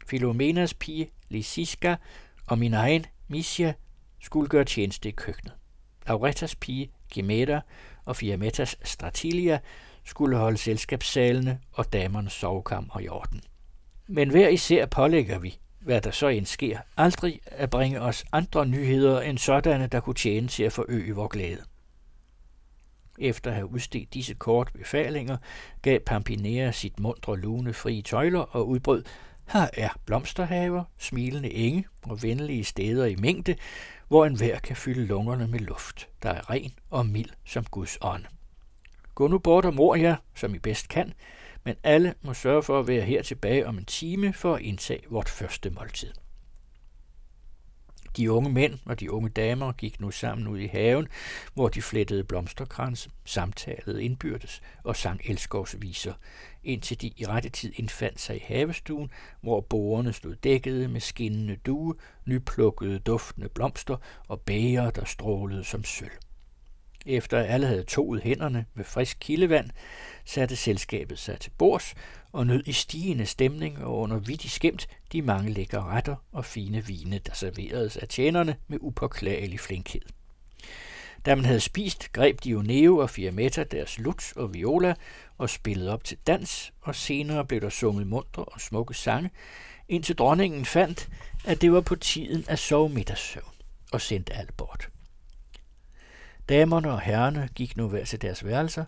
[0.07, 1.95] Philomenas pige Lysiska
[2.47, 3.73] og min egen Misia
[4.21, 5.53] skulle gøre tjeneste i køkkenet.
[6.07, 7.61] Lauretas pige Gemeta
[8.05, 9.59] og Fiametas Stratilia
[10.05, 13.41] skulle holde selskabssalene og damernes sovekammer i orden.
[14.07, 18.65] Men hver især pålægger vi, hvad der så end sker, aldrig at bringe os andre
[18.65, 21.61] nyheder end sådanne, der kunne tjene til at forøge vor glæde.
[23.19, 25.37] Efter at have udstedt disse kort befalinger,
[25.81, 29.03] gav Pampinea sit mundre lune frie tøjler og udbrød,
[29.47, 33.55] her er blomsterhaver, smilende enge og venlige steder i mængde,
[34.07, 38.25] hvor enhver kan fylde lungerne med luft, der er ren og mild som Guds ånd.
[39.21, 41.13] Gå nu bort og mor jer, som I bedst kan,
[41.63, 45.03] men alle må sørge for at være her tilbage om en time for at indtage
[45.09, 46.13] vort første måltid.
[48.17, 51.07] De unge mænd og de unge damer gik nu sammen ud i haven,
[51.53, 56.13] hvor de flettede blomsterkranse, samtalede indbyrdes og sang elskovsviser,
[56.63, 61.55] indtil de i rette tid indfandt sig i havestuen, hvor borerne stod dækkede med skinnende
[61.55, 66.11] due, nyplukkede duftende blomster og bæger, der strålede som sølv.
[67.05, 69.69] Efter at alle havde toet hænderne ved frisk kildevand,
[70.25, 71.93] satte selskabet sig til bords
[72.31, 76.85] og nød i stigende stemning og under vittig skæmt de mange lækre retter og fine
[76.85, 80.01] vine, der serveredes af tjenerne med upåklagelig flinkhed.
[81.25, 84.95] Da man havde spist, greb Dioneo og Fiametta deres luts og viola
[85.37, 89.29] og spillede op til dans, og senere blev der sunget mundre og smukke sange,
[89.89, 91.09] indtil dronningen fandt,
[91.45, 93.53] at det var på tiden at sove middagssøvn
[93.91, 94.90] og sendte alle bort.
[96.49, 98.85] Damerne og herrerne gik nu hver til deres værelser,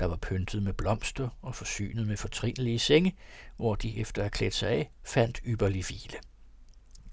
[0.00, 3.16] der var pyntet med blomster og forsynet med fortrinlige senge,
[3.56, 6.18] hvor de efter at have klædt sig af, fandt ypperlig hvile.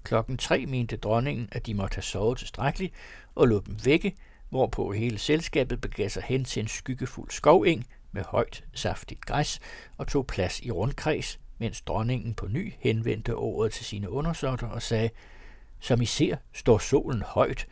[0.02, 2.94] Klokken tre mente dronningen, at de måtte have sovet tilstrækkeligt,
[3.34, 4.16] og lå dem vække,
[4.48, 9.60] hvorpå hele selskabet begav sig hen til en skyggefuld skoveng med højt, saftigt græs
[9.96, 14.82] og tog plads i rundkreds, mens dronningen på ny henvendte ordet til sine undersåtter og
[14.82, 15.10] sagde,
[15.80, 17.66] som I ser, står solen højt.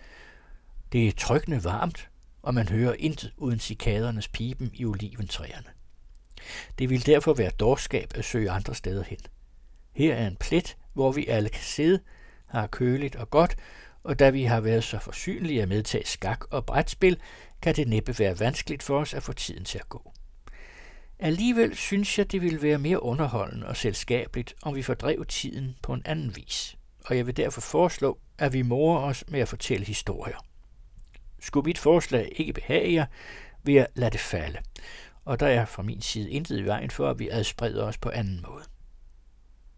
[0.92, 2.08] Det er trykkende varmt,
[2.42, 5.68] og man hører intet uden cikadernes pipen i oliventræerne.
[6.78, 9.18] Det vil derfor være dårskab at søge andre steder hen.
[9.92, 12.00] Her er en plet, hvor vi alle kan sidde,
[12.46, 13.56] har køligt og godt,
[14.02, 17.20] og da vi har været så forsynlige at medtage skak og brætspil,
[17.62, 20.12] kan det næppe være vanskeligt for os at få tiden til at gå.
[21.18, 25.92] Alligevel synes jeg, det ville være mere underholdende og selskabeligt, om vi fordrev tiden på
[25.92, 29.86] en anden vis, og jeg vil derfor foreslå, at vi morer os med at fortælle
[29.86, 30.49] historier.
[31.40, 33.06] Skulle mit forslag ikke behage jer,
[33.62, 34.58] vil jeg lade det falde,
[35.24, 38.10] og der er fra min side intet i vejen for, at vi adspreder os på
[38.10, 38.64] anden måde.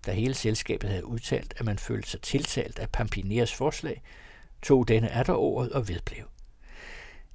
[0.07, 4.03] Da hele selskabet havde udtalt, at man følte sig tiltalt af Pampineres forslag,
[4.62, 6.25] tog denne atter ordet og vedblev.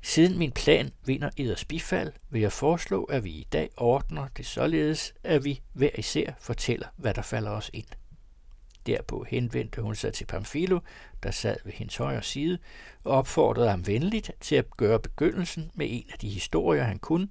[0.01, 4.45] Siden min plan vinder eders bifald, vil jeg foreslå, at vi i dag ordner det
[4.45, 7.87] således, at vi hver især fortæller, hvad der falder os ind.
[8.87, 10.79] Derpå henvendte hun sig til Pamfilo,
[11.23, 12.57] der sad ved hendes højre side,
[13.03, 17.27] og opfordrede ham venligt til at gøre begyndelsen med en af de historier, han kunne,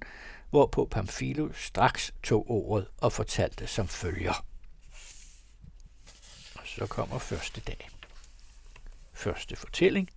[0.49, 4.45] hvorpå Pamfilo straks tog ordet og fortalte som følger.
[6.55, 7.89] Og så kommer første dag.
[9.13, 10.09] Første fortælling.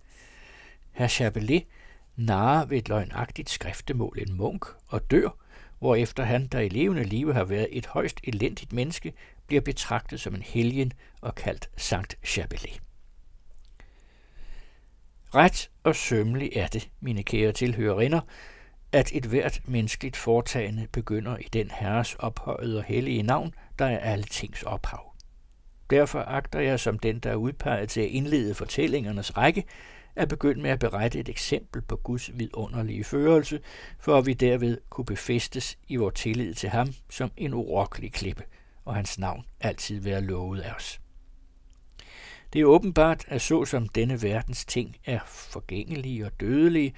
[0.91, 1.63] Herr Chabelet
[2.15, 5.40] narrer ved et løgnagtigt skriftemål en munk og dør,
[5.81, 9.13] hvorefter han, der i levende live har været et højst elendigt menneske,
[9.47, 12.81] bliver betragtet som en helgen og kaldt Sankt Chabelet.
[15.35, 18.21] Ret og sømmelig er det, mine kære tilhørerinder,
[18.91, 23.99] at et hvert menneskeligt foretagende begynder i den herres ophøjede og hellige navn, der er
[23.99, 25.13] alle tings ophav.
[25.89, 29.63] Derfor agter jeg som den, der er udpeget til at indlede fortællingernes række,
[30.15, 33.59] at begynde med at berette et eksempel på Guds vidunderlige førelse,
[33.99, 38.43] for at vi derved kunne befæstes i vores tillid til ham som en urokkelig klippe,
[38.85, 41.01] og hans navn altid være lovet af os.
[42.53, 46.93] Det er åbenbart, at så som denne verdens ting er forgængelige og dødelige,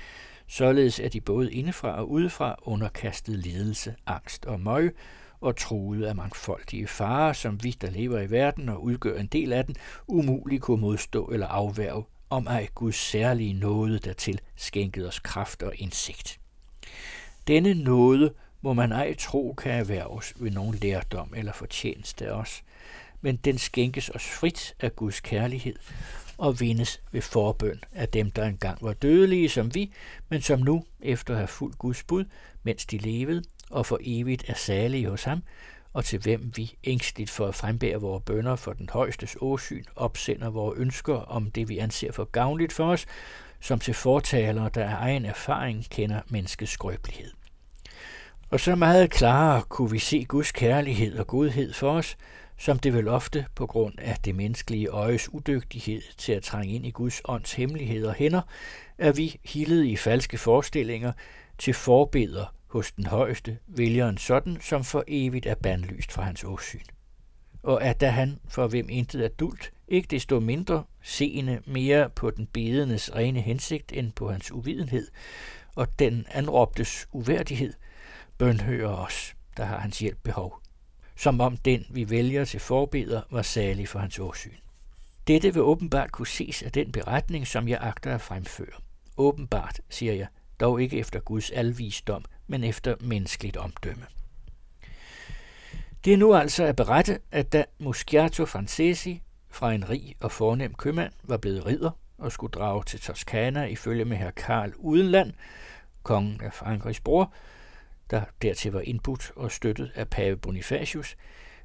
[0.47, 4.95] således er de både indefra og udefra underkastet lidelse, angst og møg,
[5.41, 9.53] og truet af mangfoldige farer, som vi, der lever i verden og udgør en del
[9.53, 9.75] af den,
[10.07, 15.73] umuligt kunne modstå eller afværge, om ej Guds særlige nåde dertil skænkede os kraft og
[15.75, 16.39] indsigt.
[17.47, 22.63] Denne nåde må man ej tro kan erhverves ved nogen lærdom eller fortjeneste af os,
[23.21, 25.75] men den skænkes os frit af Guds kærlighed
[26.37, 29.91] og vindes ved forbøn af dem, der engang var dødelige som vi,
[30.29, 32.25] men som nu, efter at have fulgt Guds bud,
[32.63, 35.43] mens de levede, og for evigt er salige hos ham,
[35.93, 40.49] og til hvem vi ængstligt for at frembære vores bønder for den højstes åsyn, opsender
[40.49, 43.05] vores ønsker om det, vi anser for gavnligt for os,
[43.59, 47.31] som til fortalere, der af egen erfaring kender menneskets skrøbelighed.
[48.49, 52.17] Og så meget klarere kunne vi se Guds kærlighed og godhed for os,
[52.57, 56.85] som det vel ofte på grund af det menneskelige øjes udygtighed til at trænge ind
[56.85, 58.41] i Guds ånds hemmeligheder hænder,
[58.97, 61.11] er vi hillede i falske forestillinger
[61.57, 66.43] til forbeder hos den højeste, vælger en sådan, som for evigt er bandlyst fra hans
[66.43, 66.85] åsyn.
[67.63, 72.31] Og at da han, for hvem intet er dult, ikke desto mindre seende mere på
[72.31, 75.07] den bedenes rene hensigt end på hans uvidenhed,
[75.75, 77.73] og den anråbtes uværdighed,
[78.37, 80.63] bønhører os, der har hans hjælp behov
[81.15, 84.57] som om den, vi vælger til forbeder, var særlig for hans åsyn.
[85.27, 88.81] Dette vil åbenbart kunne ses af den beretning, som jeg agter at fremføre.
[89.17, 90.27] Åbenbart, siger jeg,
[90.59, 94.05] dog ikke efter Guds alvisdom, men efter menneskeligt omdømme.
[96.05, 100.73] Det er nu altså at berette, at da Muschiato Francesi fra en rig og fornem
[100.73, 105.33] købmand var blevet ridder og skulle drage til Toskana ifølge med herr Karl Udenland,
[106.03, 107.33] kongen af Frankrigs bror,
[108.09, 111.15] der dertil var indbudt og støttet af pave Bonifacius,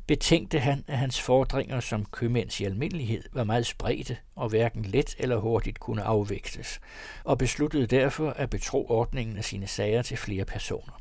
[0.08, 5.14] betænkte han, at hans fordringer som købmænds i almindelighed var meget spredte og hverken let
[5.18, 6.80] eller hurtigt kunne afvægtes,
[7.24, 11.00] og besluttede derfor at betro ordningen af sine sager til flere personer.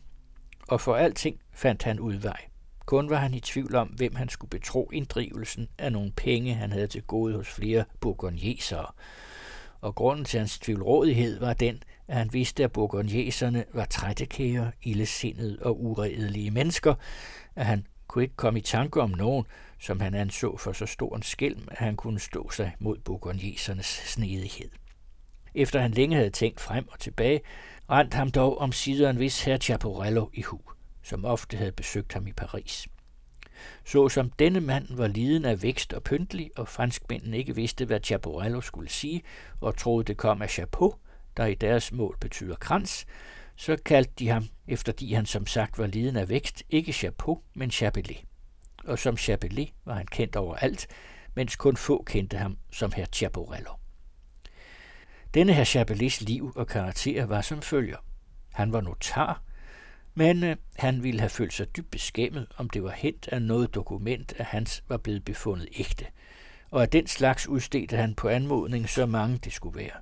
[0.67, 2.41] Og for alting fandt han udvej.
[2.85, 6.71] Kun var han i tvivl om, hvem han skulle betro inddrivelsen af nogle penge, han
[6.71, 8.85] havde til gode hos flere burgundjesere.
[9.81, 15.57] Og grunden til hans tvivlrådighed var den, at han vidste, at burgundjeserne var trættekære, ildesindede
[15.61, 16.93] og uredelige mennesker,
[17.55, 17.85] at han
[18.17, 19.45] kunne ikke komme i tanke om nogen,
[19.79, 23.85] som han anså for så stor en skælm, at han kunne stå sig mod bourgonjesernes
[23.85, 24.69] snedighed.
[25.55, 27.41] Efter han længe havde tænkt frem og tilbage,
[27.89, 30.61] rent ham dog om sider en vis herr Chaporello i hu,
[31.03, 32.87] som ofte havde besøgt ham i Paris.
[33.85, 37.99] Så som denne mand var liden af vækst og pyntelig, og franskmændene ikke vidste, hvad
[38.03, 39.21] Chaporello skulle sige,
[39.61, 40.93] og troede, det kom af chapeau,
[41.37, 43.05] der i deres mål betyder krans,
[43.57, 47.71] så kaldte de ham, efter han som sagt var liden af vækst, ikke Chapeau, men
[47.71, 48.23] Chapelet.
[48.83, 50.87] Og som Chapelet var han kendt overalt,
[51.35, 53.71] mens kun få kendte ham som herr Chaporello.
[55.33, 57.97] Denne herr Chapelets liv og karakter var som følger.
[58.53, 59.41] Han var notar,
[60.13, 63.75] men øh, han ville have følt sig dybt beskæmmet, om det var hent af noget
[63.75, 66.05] dokument, at hans var blevet befundet ægte,
[66.71, 70.01] og af den slags udstedte han på anmodning så mange det skulle være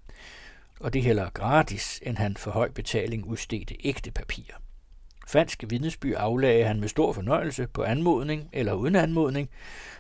[0.85, 4.55] og det heller gratis, end han for høj betaling udstedte ægte papirer.
[5.27, 9.49] Falsk vidnesby aflagde han med stor fornøjelse på anmodning eller uden anmodning,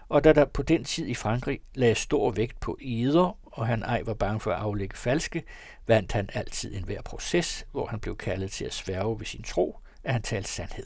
[0.09, 3.83] og da der på den tid i Frankrig lagde stor vægt på eder, og han
[3.83, 5.43] ej var bange for at aflægge falske,
[5.87, 9.43] vandt han altid en hver proces, hvor han blev kaldet til at sværge ved sin
[9.43, 10.85] tro, at han talte sandhed.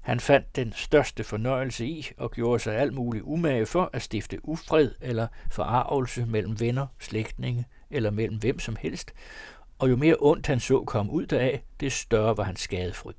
[0.00, 4.48] Han fandt den største fornøjelse i og gjorde sig alt muligt umage for at stifte
[4.48, 9.12] ufred eller forarvelse mellem venner, slægtninge eller mellem hvem som helst,
[9.78, 13.14] og jo mere ondt han så kom ud deraf, det større var hans skadefryd.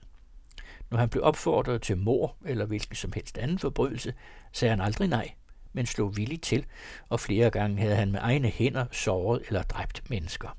[0.90, 4.14] Når han blev opfordret til mor eller hvilken som helst anden forbrydelse,
[4.52, 5.32] sagde han aldrig nej,
[5.74, 6.66] men slog villigt til,
[7.10, 10.58] og flere gange havde han med egne hænder såret eller dræbt mennesker.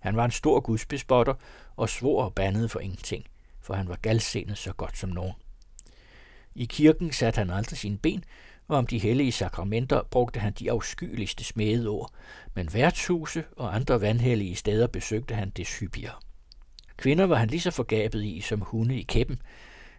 [0.00, 1.34] Han var en stor gudsbespotter
[1.76, 3.24] og svor og bandede for ingenting,
[3.60, 5.32] for han var galsenet så godt som nogen.
[6.54, 8.24] I kirken satte han aldrig sine ben,
[8.68, 12.12] og om de hellige sakramenter brugte han de afskyeligste smedeord,
[12.54, 16.14] men værtshuse og andre vandhellige steder besøgte han det hyppigere.
[16.96, 19.42] Kvinder var han lige så forgabet i som hunde i kæppen.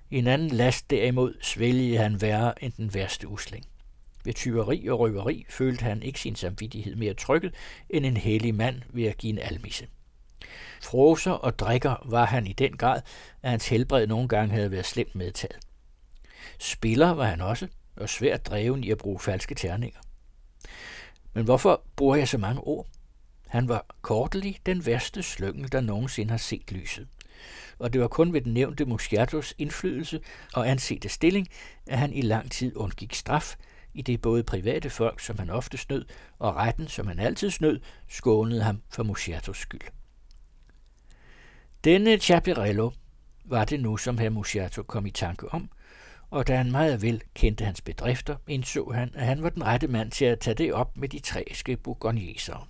[0.10, 3.66] I en anden last derimod svælgede han værre end den værste usling.
[4.24, 7.54] Ved tyveri og røveri følte han ikke sin samvittighed mere trykket
[7.90, 9.88] end en hellig mand ved at give en almisse.
[10.84, 13.02] Froser og drikker var han i den grad,
[13.44, 15.58] at hans helbred nogle gange havde været slemt medtaget.
[16.60, 20.00] Spiller var han også, og svært dreven i at bruge falske terninger.
[21.34, 22.88] Men hvorfor bruger jeg så mange ord?
[23.48, 27.08] Han var kortelig den værste slyngel, der nogensinde har set lyset.
[27.80, 30.20] Og det var kun ved den nævnte Musciatos indflydelse
[30.54, 31.48] og ansete stilling,
[31.88, 33.56] at han i lang tid undgik straf,
[33.94, 36.06] i det både private folk, som han ofte snød,
[36.40, 39.82] og retten, som han altid snød, skånede ham for Musciatos skyld.
[41.84, 42.92] Denne Chaperello
[43.46, 45.70] var det nu, som herr Musciato kom i tanke om,
[46.30, 49.88] og da han meget vel kendte hans bedrifter, indså han, at han var den rette
[49.88, 52.66] mand til at tage det op med de træske bourgognesere.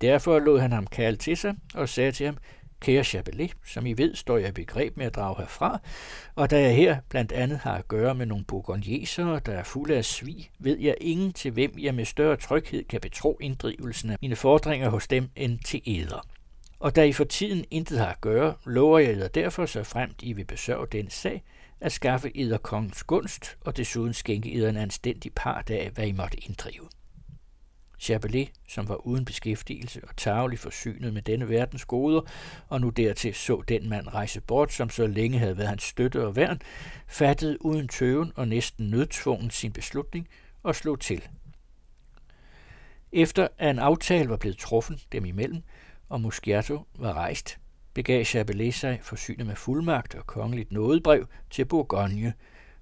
[0.00, 2.38] Derfor lod han ham kalde til sig og sagde til ham,
[2.80, 5.80] Kære Chabelet, som I ved, står jeg i begreb med at drage herfra,
[6.34, 9.96] og da jeg her blandt andet har at gøre med nogle bourgognesere, der er fulde
[9.96, 14.16] af svig, ved jeg ingen til hvem jeg med større tryghed kan betro inddrivelsen af
[14.20, 16.26] mine fordringer hos dem end til æder.
[16.78, 20.22] Og da I for tiden intet har at gøre, lover jeg jer derfor, så fremt
[20.22, 21.42] I vil besørge den sag,
[21.80, 26.12] at skaffe eder kongens gunst, og desuden skænke eder en anstændig part af, hvad I
[26.12, 26.88] måtte inddrive.
[27.98, 32.20] Chabelet, som var uden beskæftigelse og tavlig forsynet med denne verdens goder,
[32.68, 36.26] og nu dertil så den mand rejse bort, som så længe havde været hans støtte
[36.26, 36.60] og værn,
[37.06, 40.28] fattede uden tøven og næsten nødtvungen sin beslutning
[40.62, 41.28] og slog til.
[43.12, 45.62] Efter at en aftale var blevet truffet dem imellem,
[46.08, 47.58] og Musciato var rejst,
[47.94, 52.32] begav Chabelet sig forsynet med fuldmagt og kongeligt nådebrev til Bourgogne,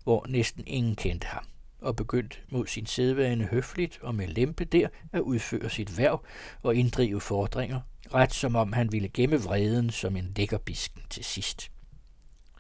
[0.04, 1.44] hvor næsten ingen kendte ham
[1.80, 6.24] og begyndte mod sin sædvane høfligt og med lempe der at udføre sit værv
[6.62, 7.80] og inddrive fordringer,
[8.14, 11.70] ret som om han ville gemme vreden som en lækkerbisken til sidst.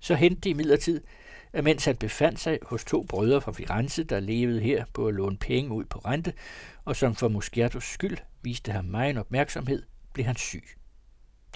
[0.00, 1.00] Så hentede det imidlertid,
[1.52, 5.14] at mens han befandt sig hos to brødre fra Firenze, der levede her på at
[5.14, 6.32] låne penge ud på rente,
[6.84, 9.82] og som for Muschiatos skyld viste ham meget opmærksomhed,
[10.12, 10.64] blev han syg.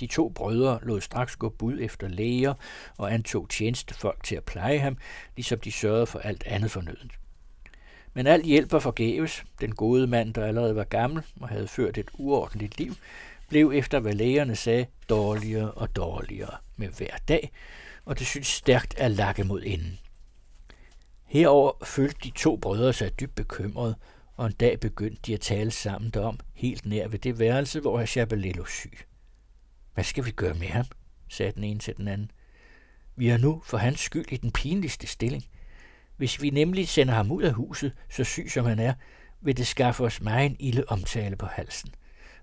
[0.01, 2.55] De to brødre lod straks gå bud efter læger
[2.97, 4.99] og antog tjenestefolk til at pleje ham,
[5.37, 7.13] ligesom de sørgede for alt andet fornødent.
[8.15, 9.45] Men alt hjælp var forgæves.
[9.61, 12.95] Den gode mand, der allerede var gammel og havde ført et uordentligt liv,
[13.49, 17.53] blev efter hvad lægerne sagde dårligere og dårligere med hver dag,
[18.05, 19.99] og det syntes stærkt at lakke mod enden.
[21.25, 23.95] Herover følte de to brødre sig dybt bekymrede,
[24.37, 27.99] og en dag begyndte de at tale sammen derom, helt nær ved det værelse, hvor
[27.99, 28.99] herr Chapelet lå syg.
[29.97, 30.85] Hvad skal vi gøre med ham?
[31.29, 32.31] sagde den ene til den anden.
[33.17, 35.45] Vi er nu for hans skyld i den pinligste stilling.
[36.17, 38.95] Hvis vi nemlig sender ham ud af huset, så syg som han er,
[39.41, 41.95] vil det skaffe os meget en ilde omtale på halsen,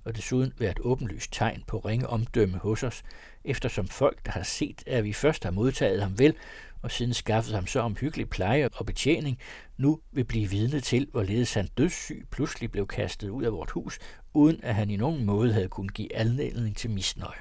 [0.03, 3.03] og desuden være et åbenlyst tegn på ringe omdømme hos os,
[3.43, 6.35] eftersom folk, der har set, at vi først har modtaget ham vel,
[6.83, 9.39] og siden skaffet ham så omhyggelig pleje og betjening,
[9.77, 13.99] nu vil blive vidne til, hvorledes han dødssyg pludselig blev kastet ud af vort hus,
[14.33, 17.37] uden at han i nogen måde havde kunnet give anledning til misnøje.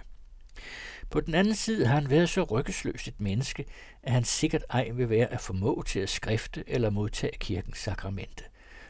[1.10, 3.64] På den anden side har han været så ryggesløst et menneske,
[4.02, 8.44] at han sikkert ej vil være at formå til at skrifte eller modtage kirkens sakramente.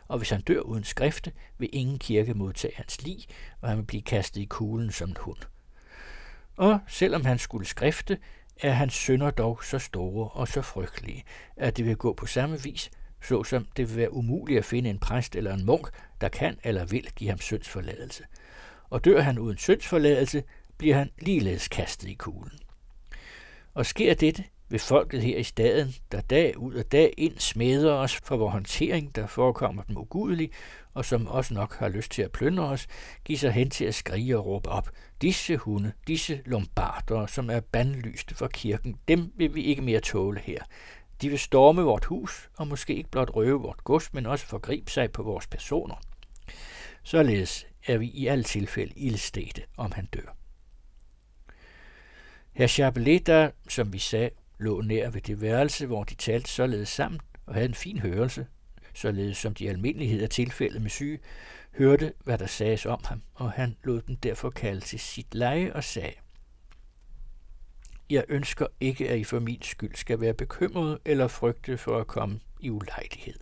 [0.09, 3.25] Og hvis han dør uden skrifte, vil ingen kirke modtage hans lig,
[3.61, 5.39] og han vil blive kastet i kuglen som en hund.
[6.57, 8.19] Og selvom han skulle skrifte,
[8.63, 11.25] er hans sønder dog så store og så frygtelige,
[11.57, 12.91] at det vil gå på samme vis,
[13.23, 15.89] såsom det vil være umuligt at finde en præst eller en munk,
[16.21, 18.25] der kan eller vil give ham syndsforladelse.
[18.91, 20.43] Og dør han uden syndsforladelse,
[20.79, 22.59] bliver han ligeledes kastet i kuglen.
[23.75, 27.93] Og sker dette, ved folket her i staden, der dag ud og dag ind smeder
[27.93, 30.51] os for vores håndtering, der forekommer dem ugudelig,
[30.95, 32.87] og som også nok har lyst til at plyndre os,
[33.25, 34.91] give sig hen til at skrige og råbe op.
[35.23, 40.41] Disse hunde, disse lombarder, som er bandlyste for kirken, dem vil vi ikke mere tåle
[40.41, 40.63] her.
[41.23, 44.91] De vil storme vort hus, og måske ikke blot røve vort gods, men også forgribe
[44.91, 45.95] sig på vores personer.
[47.03, 50.37] Således er vi i alle tilfælde ildstede, om han dør.
[52.53, 56.89] Herr Chapelet, der, som vi sagde, lå nær ved det værelse, hvor de talte således
[56.89, 58.47] sammen og havde en fin hørelse,
[58.95, 61.19] således som de almindelighed er tilfældet med syge,
[61.79, 65.73] hørte, hvad der sagdes om ham, og han lod dem derfor kalde til sit leje
[65.73, 66.15] og sagde,
[68.11, 72.07] Jeg ønsker ikke, at I for min skyld skal være bekymret eller frygte for at
[72.07, 73.39] komme i ulejlighed.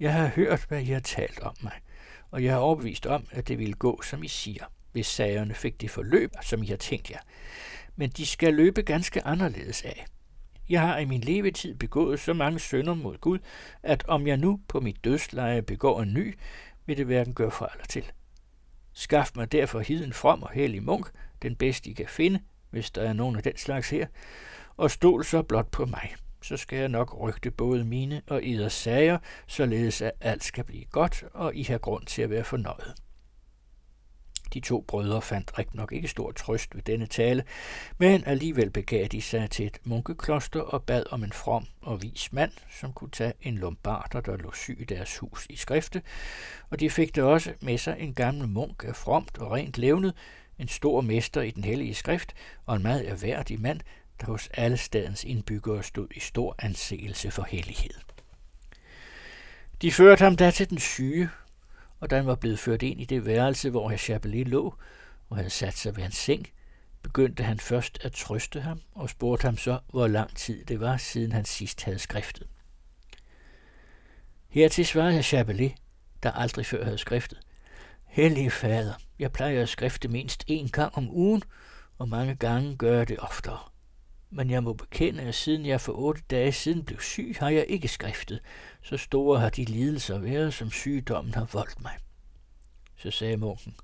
[0.00, 1.80] Jeg har hørt, hvad I har talt om mig,
[2.30, 5.80] og jeg har overbevist om, at det ville gå, som I siger, hvis sagerne fik
[5.80, 7.18] det forløb, som I har tænkt jer.
[7.96, 10.06] Men de skal løbe ganske anderledes af.
[10.68, 13.38] Jeg har i min levetid begået så mange synder mod Gud,
[13.82, 16.38] at om jeg nu på mit dødsleje begår en ny,
[16.86, 18.04] vil det hverken gøre fra eller til.
[18.92, 21.10] Skaff mig derfor hiden from og hellig munk,
[21.42, 22.40] den bedste I kan finde,
[22.70, 24.06] hvis der er nogen af den slags her,
[24.76, 26.14] og stol så blot på mig.
[26.42, 30.84] Så skal jeg nok rygte både mine og eders sager, således at alt skal blive
[30.84, 32.94] godt, og I har grund til at være fornøjet.
[34.54, 37.44] De to brødre fandt rigtig nok ikke stor trøst ved denne tale,
[37.98, 42.32] men alligevel begav de sig til et munkekloster og bad om en from og vis
[42.32, 46.02] mand, som kunne tage en lombarder, der lå syg i deres hus i skrifte,
[46.70, 50.14] og de fik der også med sig en gammel munk af fromt og rent levnet,
[50.58, 52.34] en stor mester i den hellige skrift
[52.66, 53.80] og en meget erhverdig mand,
[54.20, 57.94] der hos alle stadens indbyggere stod i stor anseelse for hellighed.
[59.82, 61.30] De førte ham da til den syge,
[62.00, 64.74] og da han var blevet ført ind i det værelse, hvor herr Chapelet lå,
[65.30, 66.48] og havde sat sig ved hans seng,
[67.02, 70.96] begyndte han først at trøste ham og spurgte ham så, hvor lang tid det var,
[70.96, 72.46] siden han sidst havde skriftet.
[74.48, 75.72] Hertil svarede herr Chapelet,
[76.22, 77.38] der aldrig før havde skriftet.
[78.04, 81.42] Hellige fader, jeg plejer at skrifte mindst én gang om ugen,
[81.98, 83.58] og mange gange gør jeg det oftere.
[84.30, 87.66] Men jeg må bekende, at siden jeg for otte dage siden blev syg, har jeg
[87.68, 88.40] ikke skriftet.
[88.82, 91.92] Så store har de lidelser været, som sygdommen har voldt mig.
[92.96, 93.74] Så sagde munken,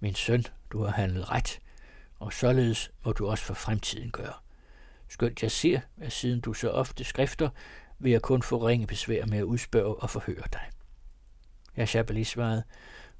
[0.00, 1.60] min søn, du har handlet ret,
[2.18, 4.34] og således må du også for fremtiden gøre.
[5.08, 7.50] Skønt jeg ser, at siden du så ofte skrifter,
[7.98, 10.70] vil jeg kun få ringe besvær med at udspørge og forhøre dig.
[11.76, 12.62] Jeg Chablis svarede,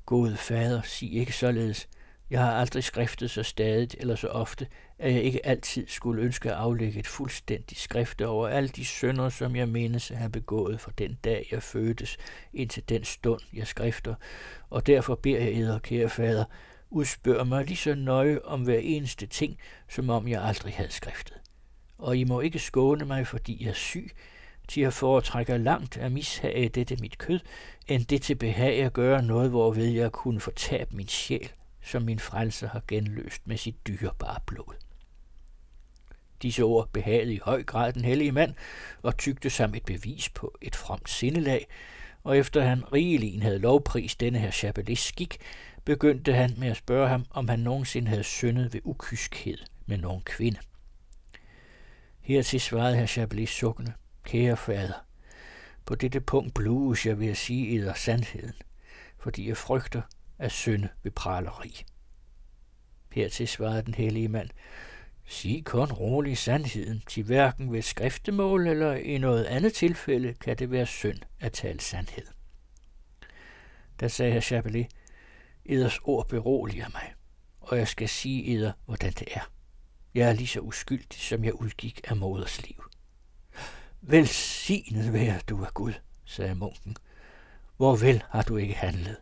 [0.06, 1.88] Gode fader, sig ikke således.
[2.32, 4.66] Jeg har aldrig skriftet så stadigt eller så ofte,
[4.98, 9.28] at jeg ikke altid skulle ønske at aflægge et fuldstændigt skrift over alle de sønder,
[9.28, 12.16] som jeg menes at have begået fra den dag, jeg fødtes,
[12.52, 14.14] indtil den stund, jeg skrifter,
[14.70, 16.44] og derfor beder jeg eder, kære fader,
[16.90, 19.58] udspørg mig lige så nøje om hver eneste ting,
[19.88, 21.36] som om jeg aldrig havde skriftet.
[21.98, 24.10] Og I må ikke skåne mig, fordi jeg er syg,
[24.68, 27.40] til jeg foretrækker langt at mishage dette mit kød,
[27.88, 31.52] end det til behag at gøre noget, hvorved jeg kunne fortabe min sjæl,
[31.82, 34.74] som min frelser har genløst med sit dyrebare blod.
[36.42, 38.54] Disse ord behagede i høj grad den hellige mand
[39.02, 41.66] og tygte som et bevis på et fromt sindelag,
[42.22, 45.38] og efter han rigeligen havde lovprist denne her chapelist skik,
[45.84, 50.22] begyndte han med at spørge ham, om han nogensinde havde syndet ved ukyskhed med nogen
[50.22, 50.58] kvinde.
[52.20, 53.92] Hertil svarede herr Chabelis sukkende,
[54.24, 55.06] kære fader,
[55.86, 58.54] på dette punkt blues jeg ved at sige eder sandheden,
[59.18, 60.02] fordi jeg frygter
[60.42, 61.84] at synde ved praleri.
[63.12, 64.50] Hertil svarede den hellige mand,
[65.26, 70.70] sig kun rolig sandheden, til hverken ved skriftemål eller i noget andet tilfælde kan det
[70.70, 72.26] være synd at tale sandhed.
[74.00, 74.86] Da sagde herr Chapelet,
[75.64, 77.14] Eders ord beroliger mig,
[77.60, 79.50] og jeg skal sige eder, hvordan det er.
[80.14, 82.84] Jeg er lige så uskyldig, som jeg udgik af moders liv.
[84.00, 85.92] Velsignet være du af Gud,
[86.24, 86.96] sagde munken.
[87.76, 89.16] Hvor vel har du ikke handlet?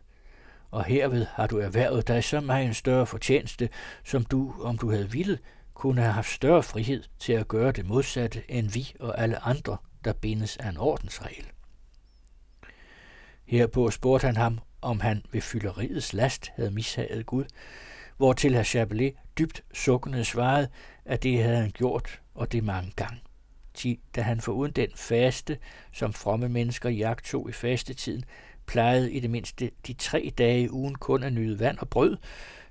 [0.71, 3.69] Og herved har du erhvervet dig så meget en større fortjeneste,
[4.03, 5.39] som du, om du havde ville,
[5.73, 9.77] kunne have haft større frihed til at gøre det modsatte end vi og alle andre,
[10.03, 11.45] der bindes af en ordensregel.
[13.45, 17.45] Herpå spurgte han ham, om han ved fylderiets last havde mishaget Gud,
[18.17, 20.67] hvortil herr Chapelet dybt sukkende svarede,
[21.05, 23.19] at det havde han gjort, og det mange gange.
[23.73, 25.57] Ti, da han foruden den faste,
[25.93, 28.25] som fromme mennesker jagtog i fastetiden,
[28.65, 32.17] plejede i det mindste de tre dage i ugen kun at nyde vand og brød,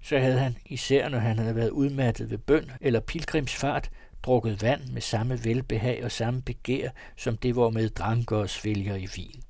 [0.03, 3.91] så havde han, især når han havde været udmattet ved bøn eller pilgrimsfart,
[4.22, 8.97] drukket vand med samme velbehag og samme begær, som det var med dranker og svælger
[8.97, 9.43] i vin.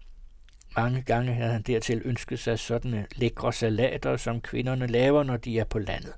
[0.76, 5.58] Mange gange havde han dertil ønsket sig sådanne lækre salater, som kvinderne laver, når de
[5.58, 6.12] er på landet.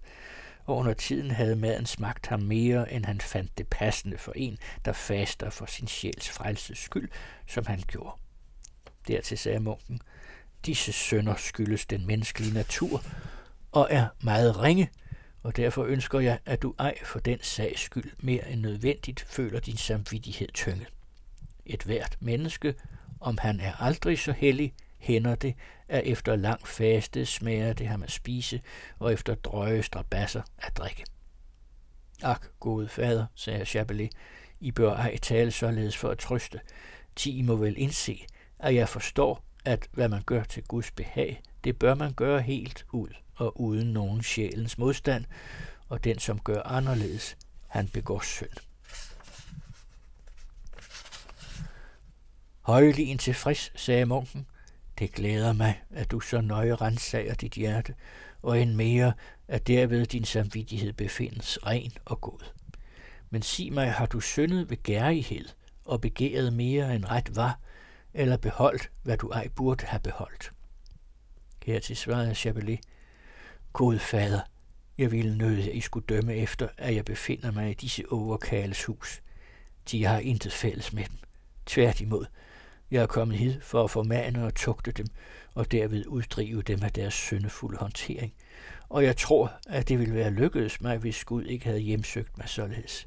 [0.64, 4.58] Og under tiden havde maden smagt ham mere, end han fandt det passende for en,
[4.84, 7.10] der faster for sin sjæls frelses skyld,
[7.46, 8.21] som han gjorde.
[9.08, 10.00] Dertil sagde munken,
[10.66, 13.04] disse sønder skyldes den menneskelige natur,
[13.72, 14.90] og er meget ringe,
[15.42, 19.60] og derfor ønsker jeg, at du ej for den sags skyld mere end nødvendigt føler
[19.60, 20.86] din samvittighed tynget.
[21.66, 22.74] Et hvert menneske,
[23.20, 25.54] om han er aldrig så hellig, hænder det,
[25.88, 28.60] at efter lang faste smager det ham at spise,
[28.98, 31.04] og efter drøje strabasser at drikke.
[32.22, 34.12] Ak, gode fader, sagde Chabelet,
[34.60, 36.60] I bør ej tale således for at trøste.
[37.16, 38.26] Ti må vel indse,
[38.62, 42.86] at jeg forstår, at hvad man gør til Guds behag, det bør man gøre helt
[42.92, 45.24] ud og uden nogen sjælens modstand,
[45.88, 47.36] og den, som gør anderledes,
[47.68, 48.50] han begår synd.
[52.60, 54.46] Højligen tilfreds, sagde munken.
[54.98, 57.94] Det glæder mig, at du så nøje rensager dit hjerte,
[58.42, 59.12] og end mere,
[59.48, 62.44] at derved din samvittighed befindes ren og god.
[63.30, 65.48] Men sig mig, har du syndet ved gærighed
[65.84, 67.58] og begæret mere end ret var,
[68.14, 70.52] eller beholdt, hvad du ej burde have beholdt?
[71.64, 72.80] Hertil svarede Chabelet,
[73.72, 74.40] God fader,
[74.98, 78.84] jeg ville nøde, at I skulle dømme efter, at jeg befinder mig i disse overkales
[78.84, 79.22] hus.
[79.90, 81.18] De har intet fælles med dem.
[81.66, 82.26] Tværtimod,
[82.90, 85.06] jeg er kommet hid for at formane og tugte dem,
[85.54, 88.34] og derved uddrive dem af deres syndefulde håndtering.
[88.88, 92.48] Og jeg tror, at det ville være lykkedes mig, hvis Gud ikke havde hjemsøgt mig
[92.48, 93.06] således.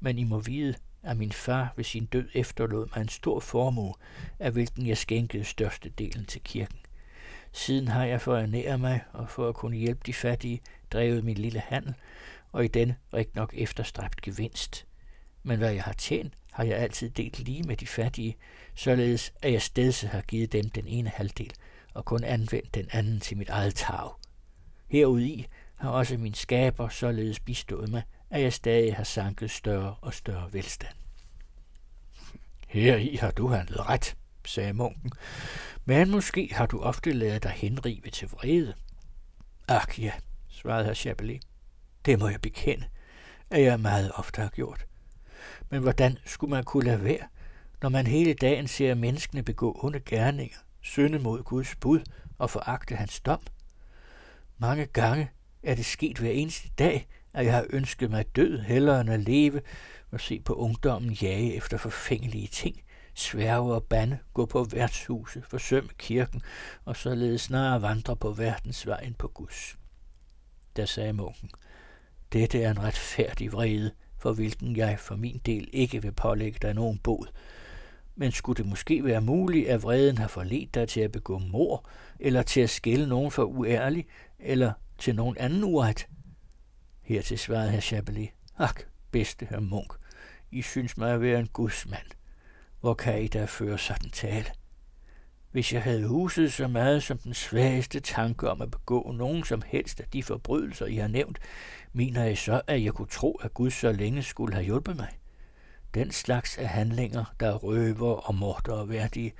[0.00, 3.94] Men I må vide, at min far ved sin død efterlod mig en stor formue,
[4.38, 6.78] af hvilken jeg skænkede størstedelen til kirken.
[7.52, 10.60] Siden har jeg for at ernære mig og for at kunne hjælpe de fattige,
[10.92, 11.94] drevet min lille handel,
[12.52, 14.86] og i den rigt nok efterstræbt gevinst.
[15.42, 18.36] Men hvad jeg har tjent, har jeg altid delt lige med de fattige,
[18.74, 21.52] således at jeg stedse har givet dem den ene halvdel,
[21.94, 24.10] og kun anvendt den anden til mit eget tag.
[24.88, 25.46] Herudi
[25.76, 30.52] har også min skaber således bistået mig, at jeg stadig har sanket større og større
[30.52, 30.94] velstand.
[32.68, 35.12] Her i har du handlet ret, sagde munken,
[35.84, 38.74] men måske har du ofte lavet dig henrive til vrede.
[39.68, 40.12] Ak ja,
[40.48, 41.42] svarede herr Chapelet.
[42.04, 42.86] Det må jeg bekende,
[43.50, 44.86] at jeg meget ofte har gjort.
[45.70, 47.26] Men hvordan skulle man kunne lade være,
[47.82, 52.00] når man hele dagen ser menneskene begå onde gerninger, synde mod Guds bud
[52.38, 53.40] og foragte hans dom?
[54.58, 55.30] Mange gange
[55.62, 59.20] er det sket hver eneste dag, at jeg har ønsket mig død hellere end at
[59.20, 59.60] leve
[60.10, 62.80] og se på ungdommen jage efter forfængelige ting,
[63.14, 66.42] sværge og bande, gå på værtshuse, forsømme kirken
[66.84, 69.76] og således snarere vandre på verdens vej end på Guds.
[70.76, 71.50] Der sagde munken,
[72.32, 76.74] dette er en retfærdig vrede, for hvilken jeg for min del ikke vil pålægge dig
[76.74, 77.26] nogen bod.
[78.16, 81.88] Men skulle det måske være muligt, at vreden har forledt dig til at begå mor,
[82.18, 84.06] eller til at skille nogen for uærlig,
[84.38, 86.06] eller til nogen anden uret?
[87.10, 89.92] Hertil svarede herr Chapelet, ak, bedste herr Munk,
[90.50, 92.06] I synes mig at være en gudsmand.
[92.80, 94.46] Hvor kan I da føre sådan tale?
[95.52, 99.62] Hvis jeg havde huset så meget som den svageste tanke om at begå nogen som
[99.66, 101.38] helst af de forbrydelser, I har nævnt,
[101.92, 105.18] mener jeg så, at jeg kunne tro, at Gud så længe skulle have hjulpet mig.
[105.94, 109.32] Den slags af handlinger, der røver og morder og værdige,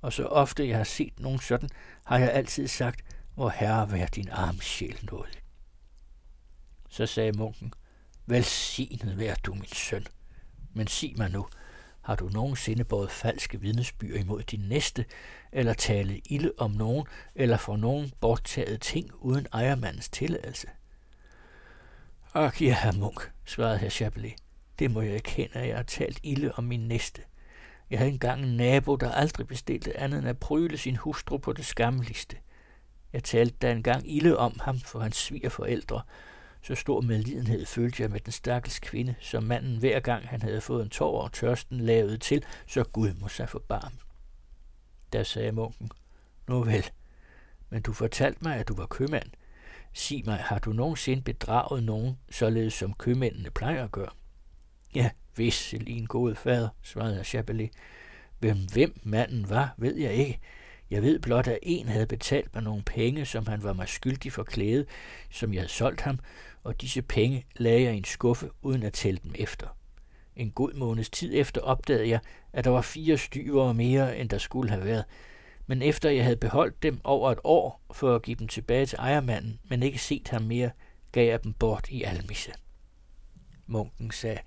[0.00, 1.68] og så ofte jeg har set nogen sådan,
[2.04, 3.04] har jeg altid sagt,
[3.34, 5.39] hvor herre vær din arme sjæl nåde.
[6.90, 7.72] Så sagde munken,
[8.26, 10.06] velsignet vær du, min søn.
[10.74, 11.46] Men sig mig nu,
[12.00, 15.04] har du nogensinde båret falske vidnesbyr imod din næste,
[15.52, 20.66] eller talet ilde om nogen, eller for nogen borttaget ting uden ejermandens tilladelse?
[22.34, 24.34] Ak ja, herr Munk, svarede herr Chapelet.
[24.78, 27.22] Det må jeg erkende, at jeg har talt ilde om min næste.
[27.90, 31.52] Jeg havde engang en nabo, der aldrig bestilte andet end at pryle sin hustru på
[31.52, 32.36] det skammeligste.
[33.12, 36.02] Jeg talte da engang ilde om ham for hans svigerforældre,
[36.62, 40.60] så stor medlidenhed følte jeg med den stakkels kvinde, som manden hver gang han havde
[40.60, 43.96] fået en tår og tørsten lavet til, så Gud må sig forbarme.
[45.12, 45.90] Der sagde munken,
[46.48, 46.90] nu vel,
[47.70, 49.30] men du fortalte mig, at du var købmand.
[49.92, 54.10] Sig mig, har du nogensinde bedraget nogen, således som købmændene plejer at gøre?
[54.94, 55.10] Ja,
[55.86, 57.70] en god fader, svarede Chapelet.
[58.38, 60.40] Hvem hvem manden var, ved jeg ikke.
[60.90, 64.32] Jeg ved blot, at en havde betalt mig nogle penge, som han var mig skyldig
[64.32, 64.86] for klæde,
[65.30, 66.18] som jeg havde solgt ham,
[66.64, 69.66] og disse penge lagde jeg i en skuffe, uden at tælle dem efter.
[70.36, 72.20] En god måneds tid efter opdagede jeg,
[72.52, 75.04] at der var fire styver mere, end der skulle have været,
[75.66, 78.98] men efter jeg havde beholdt dem over et år for at give dem tilbage til
[78.98, 80.70] ejermanden, men ikke set ham mere,
[81.12, 82.52] gav jeg dem bort i almisse.
[83.66, 84.44] Munken sagde, at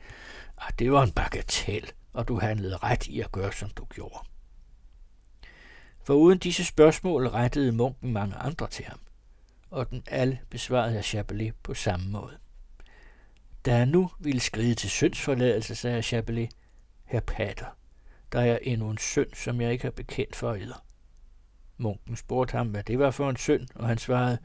[0.57, 4.19] ah, det var en bagatel, og du handlede ret i at gøre, som du gjorde.
[6.03, 8.99] For uden disse spørgsmål rettede munken mange andre til ham
[9.73, 12.37] og den alle besvarede af Chapelet på samme måde.
[13.65, 16.49] Da han nu ville skride til syndsforladelse, sagde Chapelet,
[17.05, 17.77] Herr Pater,
[18.31, 20.85] der er endnu en synd, som jeg ikke har bekendt for eder.
[21.77, 24.37] Munken spurgte ham, hvad det var for en synd, og han svarede,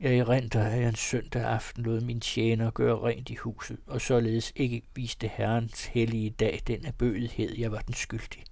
[0.00, 4.00] jeg erindrer, at jeg en søndag aften lod min tjener gøre rent i huset, og
[4.00, 8.44] således ikke viste herrens hellige dag den bødighed, jeg var den skyldig.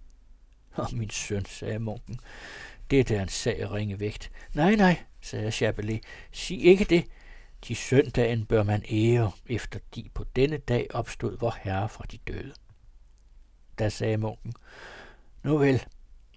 [0.72, 2.20] Og min søn, sagde munken,
[2.90, 4.30] det er en sag at ringe vægt.
[4.54, 6.04] Nej, nej, sagde Chapelet.
[6.32, 7.04] Sig ikke det.
[7.68, 12.18] De søndagen bør man ære, efter de på denne dag opstod vor herre fra de
[12.18, 12.54] døde.
[13.78, 14.52] Da sagde munken,
[15.42, 15.84] nu vel,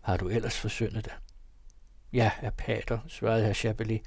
[0.02, 1.14] Har du ellers forsyndet dig?
[2.14, 4.02] Ja, er pater, svarede herr Chapelet.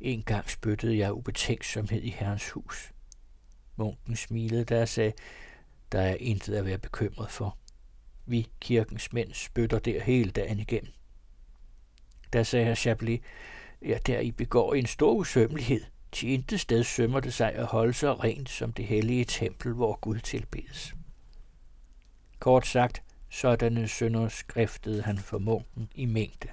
[0.00, 2.92] En gang spyttede jeg ubetænksomhed i herrens hus.
[3.76, 5.12] Munken smilede da jeg sagde,
[5.92, 7.58] der er intet at være bekymret for.
[8.26, 10.92] Vi, kirkens mænd, spytter der hele dagen igennem.
[12.32, 13.20] Da sagde herr Chapelet,
[13.82, 15.80] ja, der I begår en stor usømmelighed.
[16.12, 19.98] Til intet sted sømmer det sig at holde sig rent som det hellige tempel, hvor
[20.00, 20.94] Gud tilbedes.
[22.38, 26.48] Kort sagt, sådanne sønder skriftede han for munken i mængde,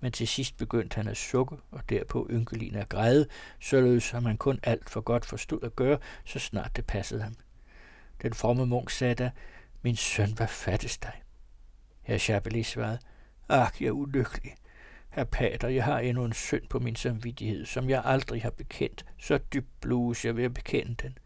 [0.00, 3.26] men til sidst begyndte han at sukke og derpå ynkelin at græde,
[3.60, 7.34] således som han kun alt for godt forstod at gøre, så snart det passede ham.
[8.22, 9.30] Den fromme munk sagde da,
[9.82, 11.22] min søn, hvad fattes dig?
[12.02, 12.98] Herr Chapelet svarede,
[13.48, 14.54] ak, jeg er ulykkelig.
[15.12, 19.04] Herr pater, jeg har endnu en synd på min samvittighed, som jeg aldrig har bekendt,
[19.18, 21.18] så dybt blues jeg ved at bekende den.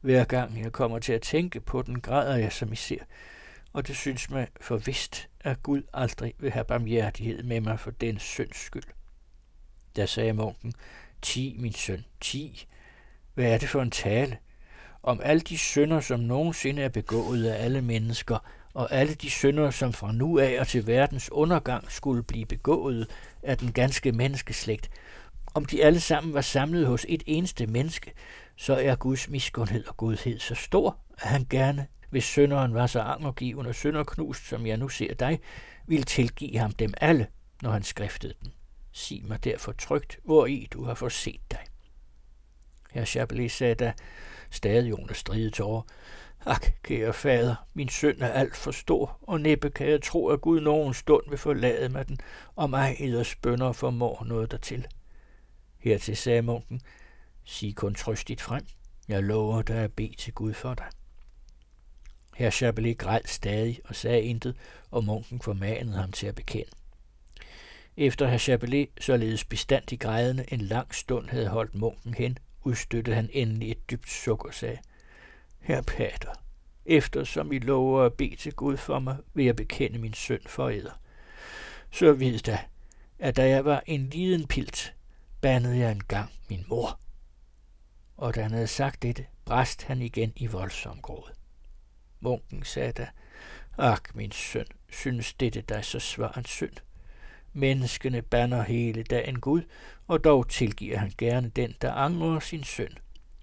[0.00, 2.98] Hver gang jeg kommer til at tænke på den, græder jeg, som I ser,
[3.72, 7.90] og det synes mig for vist, at Gud aldrig vil have barmhjertighed med mig for
[7.90, 8.82] den synds skyld.
[9.96, 10.72] Da sagde munken,
[11.22, 12.66] ti, min søn, ti.
[13.34, 14.38] Hvad er det for en tale?
[15.02, 18.38] Om alle de synder, som nogensinde er begået af alle mennesker,
[18.76, 23.10] og alle de synder, som fra nu af og til verdens undergang skulle blive begået
[23.42, 24.90] af den ganske menneskeslægt,
[25.54, 28.12] om de alle sammen var samlet hos et eneste menneske,
[28.56, 33.00] så er Guds miskundhed og godhed så stor, at han gerne, hvis synderen var så
[33.00, 35.40] angergiven og synderknust, som jeg nu ser dig,
[35.86, 37.26] ville tilgive ham dem alle,
[37.62, 38.52] når han skriftede den.
[38.92, 41.64] Sig mig derfor trygt, hvor i du har forset dig.
[42.90, 43.92] Herr Chapelet sagde da,
[44.50, 45.82] stadig under stride tårer,
[46.48, 50.40] Ak, kære fader, min søn er alt for stor, og næppe kan jeg tro, at
[50.40, 52.18] Gud nogen stund vil forlade mig den,
[52.56, 54.86] og ej eders bønder formår noget dertil.
[55.78, 56.80] Hertil sagde munken,
[57.44, 58.66] sig kun trøstigt frem.
[59.08, 60.86] Jeg lover dig at bede til Gud for dig.
[62.36, 64.56] Herr Chabelet græd stadig og sagde intet,
[64.90, 66.70] og munken formanede ham til at bekende.
[67.96, 73.30] Efter herr Chabelet således bestandig grædende en lang stund havde holdt munken hen, udstøttede han
[73.32, 74.78] endelig et dybt suk og sagde,
[75.60, 76.32] Herre pater,
[76.86, 80.68] eftersom I lover at bede til Gud for mig, vil jeg bekende min søn for
[80.68, 81.00] eder.
[81.90, 82.58] Så vid da,
[83.18, 84.94] at da jeg var en liden pilt,
[85.40, 87.00] bandede jeg engang min mor.
[88.16, 91.30] Og da han havde sagt dette, bræst han igen i voldsom gråd.
[92.20, 93.08] Munken sagde da,
[93.78, 96.76] Ak, min søn, synes dette dig så svar en synd?
[97.52, 99.62] Menneskene banner hele dagen Gud,
[100.06, 102.92] og dog tilgiver han gerne den, der angrer sin synd.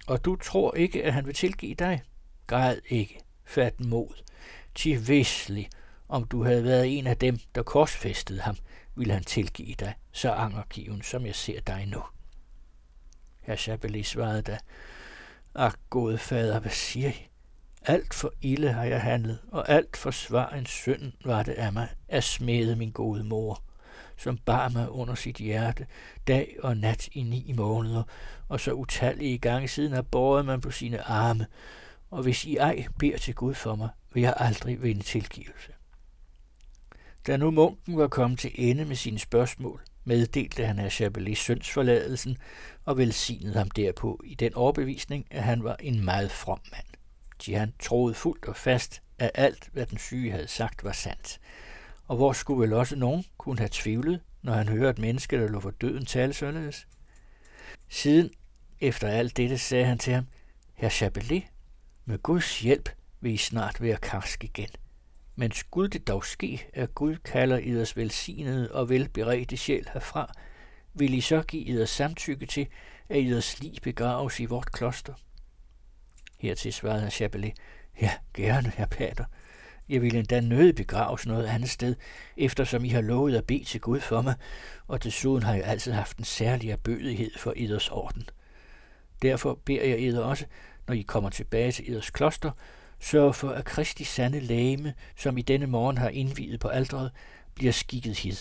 [0.07, 2.03] Og du tror ikke, at han vil tilgive dig?
[2.47, 4.23] Græd ikke, fat mod.
[4.75, 5.69] Til vislig,
[6.09, 8.55] om du havde været en af dem, der korsfæstede ham,
[8.95, 12.01] ville han tilgive dig, så angergiven, som jeg ser dig nu.
[13.41, 14.57] Herr Chapelet svarede da,
[15.55, 17.27] Ak, gode fader, hvad siger I?
[17.85, 21.73] Alt for ille har jeg handlet, og alt for svar en synd var det af
[21.73, 23.63] mig at smede min gode mor,
[24.17, 25.85] som bar mig under sit hjerte
[26.27, 28.03] dag og nat i ni måneder,
[28.49, 31.47] og så utallige gange siden har båret man på sine arme,
[32.11, 35.71] og hvis I ej beder til Gud for mig, vil jeg aldrig vinde tilgivelse.
[37.27, 42.37] Da nu munken var kommet til ende med sine spørgsmål, meddelte han af Chapelet syndsforladelsen
[42.85, 46.85] og velsignede ham derpå i den overbevisning, at han var en meget from mand.
[47.47, 51.39] Jean troede fuldt og fast, at alt, hvad den syge havde sagt, var sandt.
[52.13, 55.47] Og hvor skulle vel også nogen kunne have tvivlet, når han hørte et menneske, der
[55.47, 56.87] lå for døden, tale således?
[57.89, 58.31] Siden,
[58.79, 60.27] efter alt dette, sagde han til ham,
[60.73, 61.43] Herr Chabelet,
[62.05, 62.89] med Guds hjælp
[63.21, 64.69] vil I snart være karsk igen.
[65.35, 70.33] Men skulle det dog ske, at Gud kalder eders velsignede og velberedte sjæl herfra,
[70.93, 72.67] vil I så give eders samtykke til,
[73.09, 75.13] at eders lig begraves i vort kloster?
[76.39, 77.53] Hertil svarede Chapelet,
[78.01, 79.25] ja, gerne, herr pater.
[79.89, 81.95] Jeg vil endda nødig begraves noget andet sted,
[82.37, 84.35] eftersom I har lovet at bede til Gud for mig,
[84.87, 88.23] og desuden har jeg altid haft en særlig erbødighed for eders orden.
[89.21, 90.45] Derfor beder jeg eder også,
[90.87, 92.51] når I kommer tilbage til eders kloster,
[92.99, 97.11] sørg for, at Kristi sande lægeme, som i denne morgen har indviet på aldret,
[97.55, 98.35] bliver skikket hid.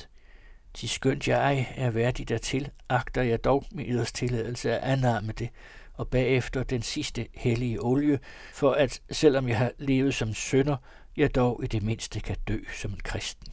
[0.74, 5.32] Til skønt jeg ej er værdig dertil, agter jeg dog med eders tilladelse at anarme
[5.32, 5.48] det,
[5.94, 8.18] og bagefter den sidste hellige olie,
[8.52, 10.76] for at, selvom jeg har levet som sønder,
[11.16, 13.52] jeg dog i det mindste kan dø som en kristen.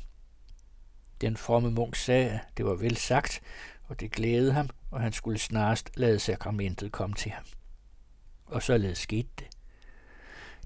[1.22, 3.42] Den fromme munk sagde, at det var vel sagt,
[3.88, 7.44] og det glædede ham, og han skulle snarest lade sakramentet komme til ham.
[8.46, 9.48] Og således skete det.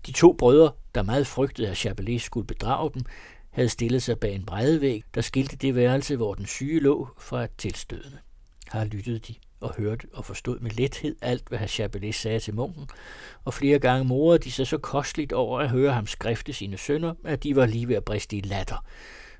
[0.06, 3.04] De to brødre, der meget frygtede, at Chapelet skulle bedrage dem,
[3.50, 7.44] havde stillet sig bag en breddevæg, der skilte det værelse, hvor den syge lå, fra
[7.44, 8.20] et tilstødende.
[8.74, 12.88] Her lyttede de og hørte og forstod med lethed alt, hvad herr sagde til munken,
[13.46, 17.14] og flere gange morede de sig så kosteligt over at høre ham skrifte sine sønner,
[17.26, 18.86] at de var lige ved at briste i latter.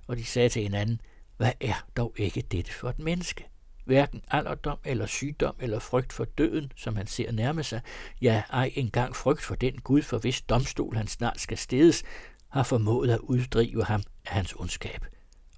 [0.08, 1.02] og de sagde til hinanden,
[1.38, 3.46] hvad er dog ikke dette for et menneske?
[3.86, 7.82] Hverken alderdom eller sygdom eller frygt for døden, som han ser nærme sig,
[8.22, 12.04] ja, ej engang frygt for den Gud, for hvis domstol han snart skal stedes,
[12.50, 15.06] har formået at uddrive ham af hans ondskab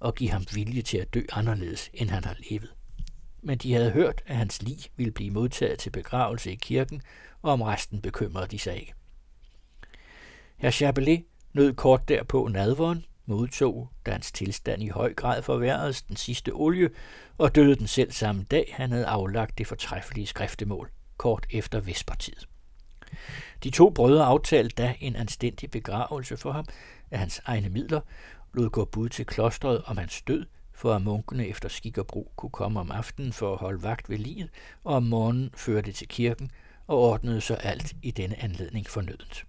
[0.00, 2.75] og give ham vilje til at dø anderledes, end han har levet.
[3.42, 7.02] Men de havde hørt, at hans lig ville blive modtaget til begravelse i kirken,
[7.42, 8.94] og om resten bekymrede de sig ikke.
[10.56, 16.16] Herr Chabelet nød kort derpå nadvåren, modtog, da hans tilstand i høj grad forværredes den
[16.16, 16.90] sidste olie,
[17.38, 22.36] og døde den selv samme dag, han havde aflagt det fortræffelige skriftemål, kort efter vespertid.
[23.64, 26.64] De to brødre aftalte da en anstændig begravelse for ham
[27.10, 28.00] af hans egne midler,
[28.54, 30.46] lod gå bud til klostret om hans død,
[30.76, 34.10] for at munkene efter skik og brug kunne komme om aftenen for at holde vagt
[34.10, 34.50] ved livet,
[34.84, 36.50] og om morgenen førte til kirken
[36.86, 39.44] og ordnede så alt i denne anledning fornødent.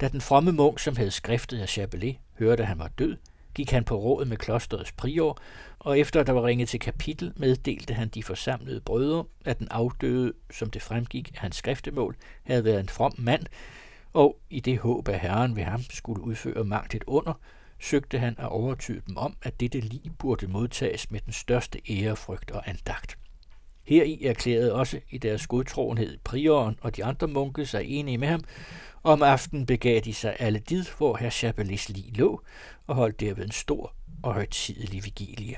[0.00, 3.16] Da den fromme munk, som havde skriftet af Chabelet, hørte, at han var død,
[3.54, 5.38] gik han på råd med klosterets prior,
[5.78, 9.68] og efter at der var ringet til kapitel, meddelte han de forsamlede brødre, at den
[9.70, 13.46] afdøde, som det fremgik af hans skriftemål, havde været en from mand,
[14.12, 17.34] og i det håb, at herren ved ham skulle udføre magt et under,
[17.80, 22.50] søgte han at overtyde dem om, at dette lig burde modtages med den største ærefrygt
[22.50, 23.18] og andagt.
[23.82, 28.44] Heri erklærede også i deres godtroenhed prioren og de andre munke sig enige med ham,
[29.02, 32.42] om aftenen begav de sig alle did, hvor herr Chapelis lig lå,
[32.86, 35.56] og holdt derved en stor og højtidelig vigilie.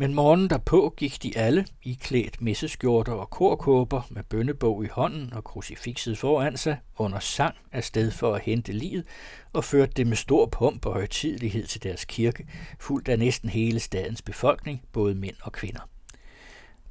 [0.00, 5.44] Men morgenen derpå gik de alle, iklædt messeskjorter og korkåber med bønnebog i hånden og
[5.44, 9.04] krucifixet foran sig, under sang af sted for at hente livet,
[9.52, 12.46] og førte det med stor pomp og højtidelighed til deres kirke,
[12.78, 15.88] fuldt af næsten hele stadens befolkning, både mænd og kvinder.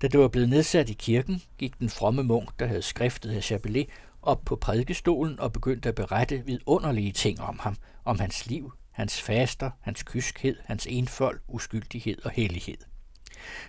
[0.01, 3.43] Da det var blevet nedsat i kirken, gik den fromme munk, der havde skriftet af
[3.43, 3.87] Chabelet,
[4.21, 9.21] op på prædikestolen og begyndte at berette vidunderlige ting om ham, om hans liv, hans
[9.21, 12.77] faster, hans kyskhed, hans enfold, uskyldighed og hellighed.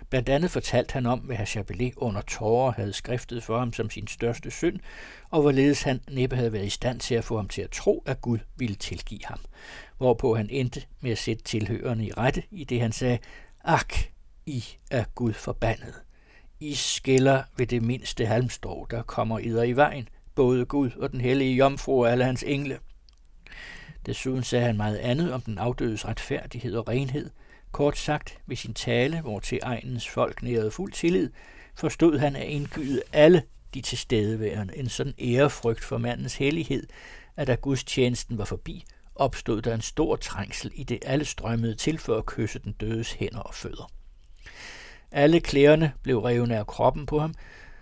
[0.09, 3.89] Blandt andet fortalte han om, hvad herr Chapelet under tårer havde skriftet for ham som
[3.89, 4.79] sin største synd,
[5.29, 8.03] og hvorledes han næppe havde været i stand til at få ham til at tro,
[8.05, 9.39] at Gud ville tilgive ham.
[9.97, 13.17] Hvorpå han endte med at sætte tilhørende i rette, i det han sagde,
[13.63, 13.93] Ak,
[14.45, 15.93] I er Gud forbandet.
[16.59, 21.21] I skiller ved det mindste halmstrå, der kommer idder i vejen, både Gud og den
[21.21, 22.79] hellige jomfru og alle hans engle.
[24.05, 27.29] Desuden sagde han meget andet om den afdødes retfærdighed og renhed.
[27.71, 31.29] Kort sagt, ved sin tale, hvor til egnens folk nærede fuld tillid,
[31.75, 33.43] forstod han at indgyde alle
[33.73, 36.87] de tilstedeværende en sådan ærefrygt for mandens hellighed,
[37.37, 38.83] at da Guds tjenesten var forbi,
[39.15, 43.13] opstod der en stor trængsel i det alle strømmede til for at kysse den dødes
[43.13, 43.91] hænder og fødder.
[45.11, 47.33] Alle klæderne blev revne af kroppen på ham,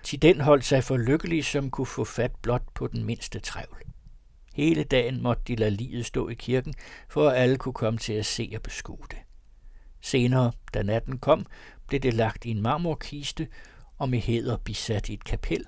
[0.04, 3.78] til den holdt sig for lykkelig, som kunne få fat blot på den mindste trævl.
[4.54, 6.74] Hele dagen måtte de lade livet stå i kirken,
[7.10, 9.18] for at alle kunne komme til at se og beskue det.
[10.02, 11.46] Senere, da natten kom,
[11.88, 13.48] blev det lagt i en marmorkiste
[13.98, 15.66] og med heder bisat i et kapel,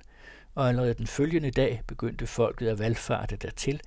[0.56, 3.82] og allerede den følgende dag begyndte folket at valgfarte dertil,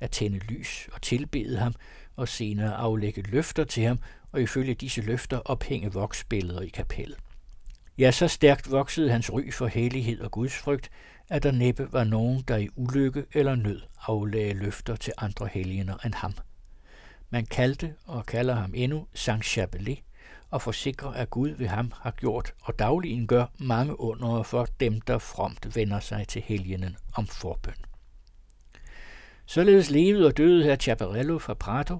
[0.00, 1.74] at tænde lys og tilbede ham,
[2.16, 3.98] og senere aflægge løfter til ham,
[4.32, 7.18] og ifølge disse løfter ophænge voksbilleder i kapellet.
[7.98, 10.90] Ja, så stærkt voksede hans ry for hellighed og gudsfrygt,
[11.28, 15.96] at der næppe var nogen, der i ulykke eller nød aflagde løfter til andre helgener
[16.04, 16.34] end ham.
[17.30, 19.98] Man kaldte og kalder ham endnu Saint Chapelet,
[20.50, 25.00] og forsikrer, at Gud ved ham har gjort og dagligen gør mange under for dem,
[25.00, 27.74] der fromt vender sig til helgenen om forbøn.
[29.46, 31.98] Således levede og døde her Chaparello fra Prato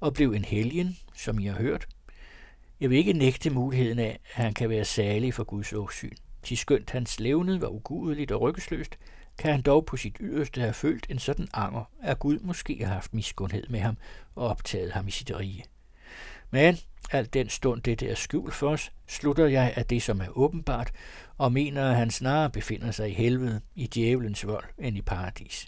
[0.00, 1.86] og blev en helgen, som I har hørt,
[2.80, 6.16] jeg vil ikke nægte muligheden af, at han kan være særlig for Guds åsyn.
[6.42, 8.98] Til skønt hans levned var ugudeligt og ryggesløst,
[9.38, 12.94] kan han dog på sit yderste have følt en sådan anger, at Gud måske har
[12.94, 13.96] haft miskundhed med ham
[14.34, 15.64] og optaget ham i sit rige.
[16.50, 16.76] Men
[17.12, 20.92] alt den stund det er skjult for os, slutter jeg af det, som er åbenbart,
[21.38, 25.66] og mener, at han snarere befinder sig i helvede, i djævelens vold, end i paradis.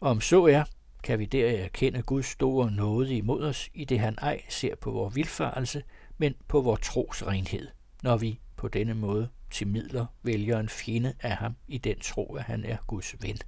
[0.00, 0.64] Og om så er,
[1.02, 4.90] kan vi der erkende Guds store nåde imod os, i det han ej ser på
[4.90, 5.82] vores vilfarelse,
[6.18, 7.68] men på vores tros renhed,
[8.02, 12.34] når vi på denne måde til midler vælger en fjende af ham i den tro,
[12.34, 13.38] at han er Guds ven,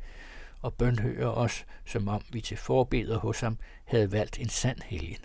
[0.62, 5.24] og bønhører os, som om vi til forbeder hos ham havde valgt en sand helgen.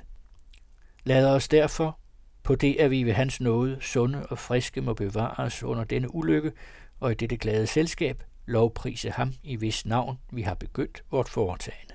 [1.03, 1.99] Lad os derfor,
[2.43, 6.51] på det at vi ved hans nåde, sunde og friske må bevares under denne ulykke,
[6.99, 11.93] og i dette glade selskab, lovprise ham i hvis navn vi har begyndt vort foretagende,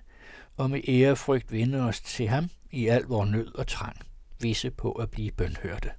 [0.57, 3.97] og med ærefrygt vinde os til ham i al vor nød og trang
[4.41, 5.91] visse på at blive bønhørte.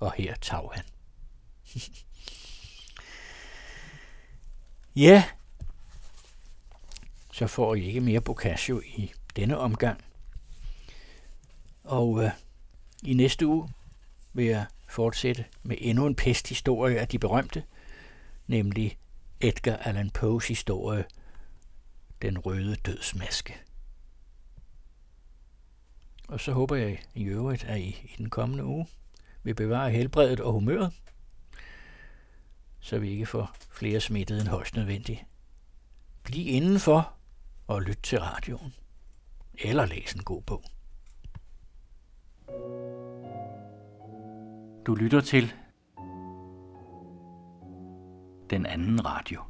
[0.00, 0.84] Og her tag han.
[4.96, 5.24] ja,
[7.32, 10.04] så får I ikke mere Boccaccio i denne omgang.
[11.84, 12.30] Og øh,
[13.02, 13.68] i næste uge
[14.32, 17.64] vil jeg fortsætte med endnu en pesthistorie af de berømte,
[18.46, 18.98] nemlig
[19.40, 21.04] Edgar Allan Poes historie,
[22.22, 23.56] Den røde dødsmaske.
[26.28, 28.86] Og så håber jeg i øvrigt, at I i den kommende uge
[29.46, 30.92] vil bevare helbredet og humøret,
[32.80, 35.20] så vi ikke får flere smittede end højst nødvendigt.
[36.24, 37.12] Bliv indenfor
[37.66, 38.74] og lyt til radioen.
[39.54, 40.64] Eller læs en god bog.
[44.86, 45.52] Du lytter til
[48.50, 49.42] den anden radio.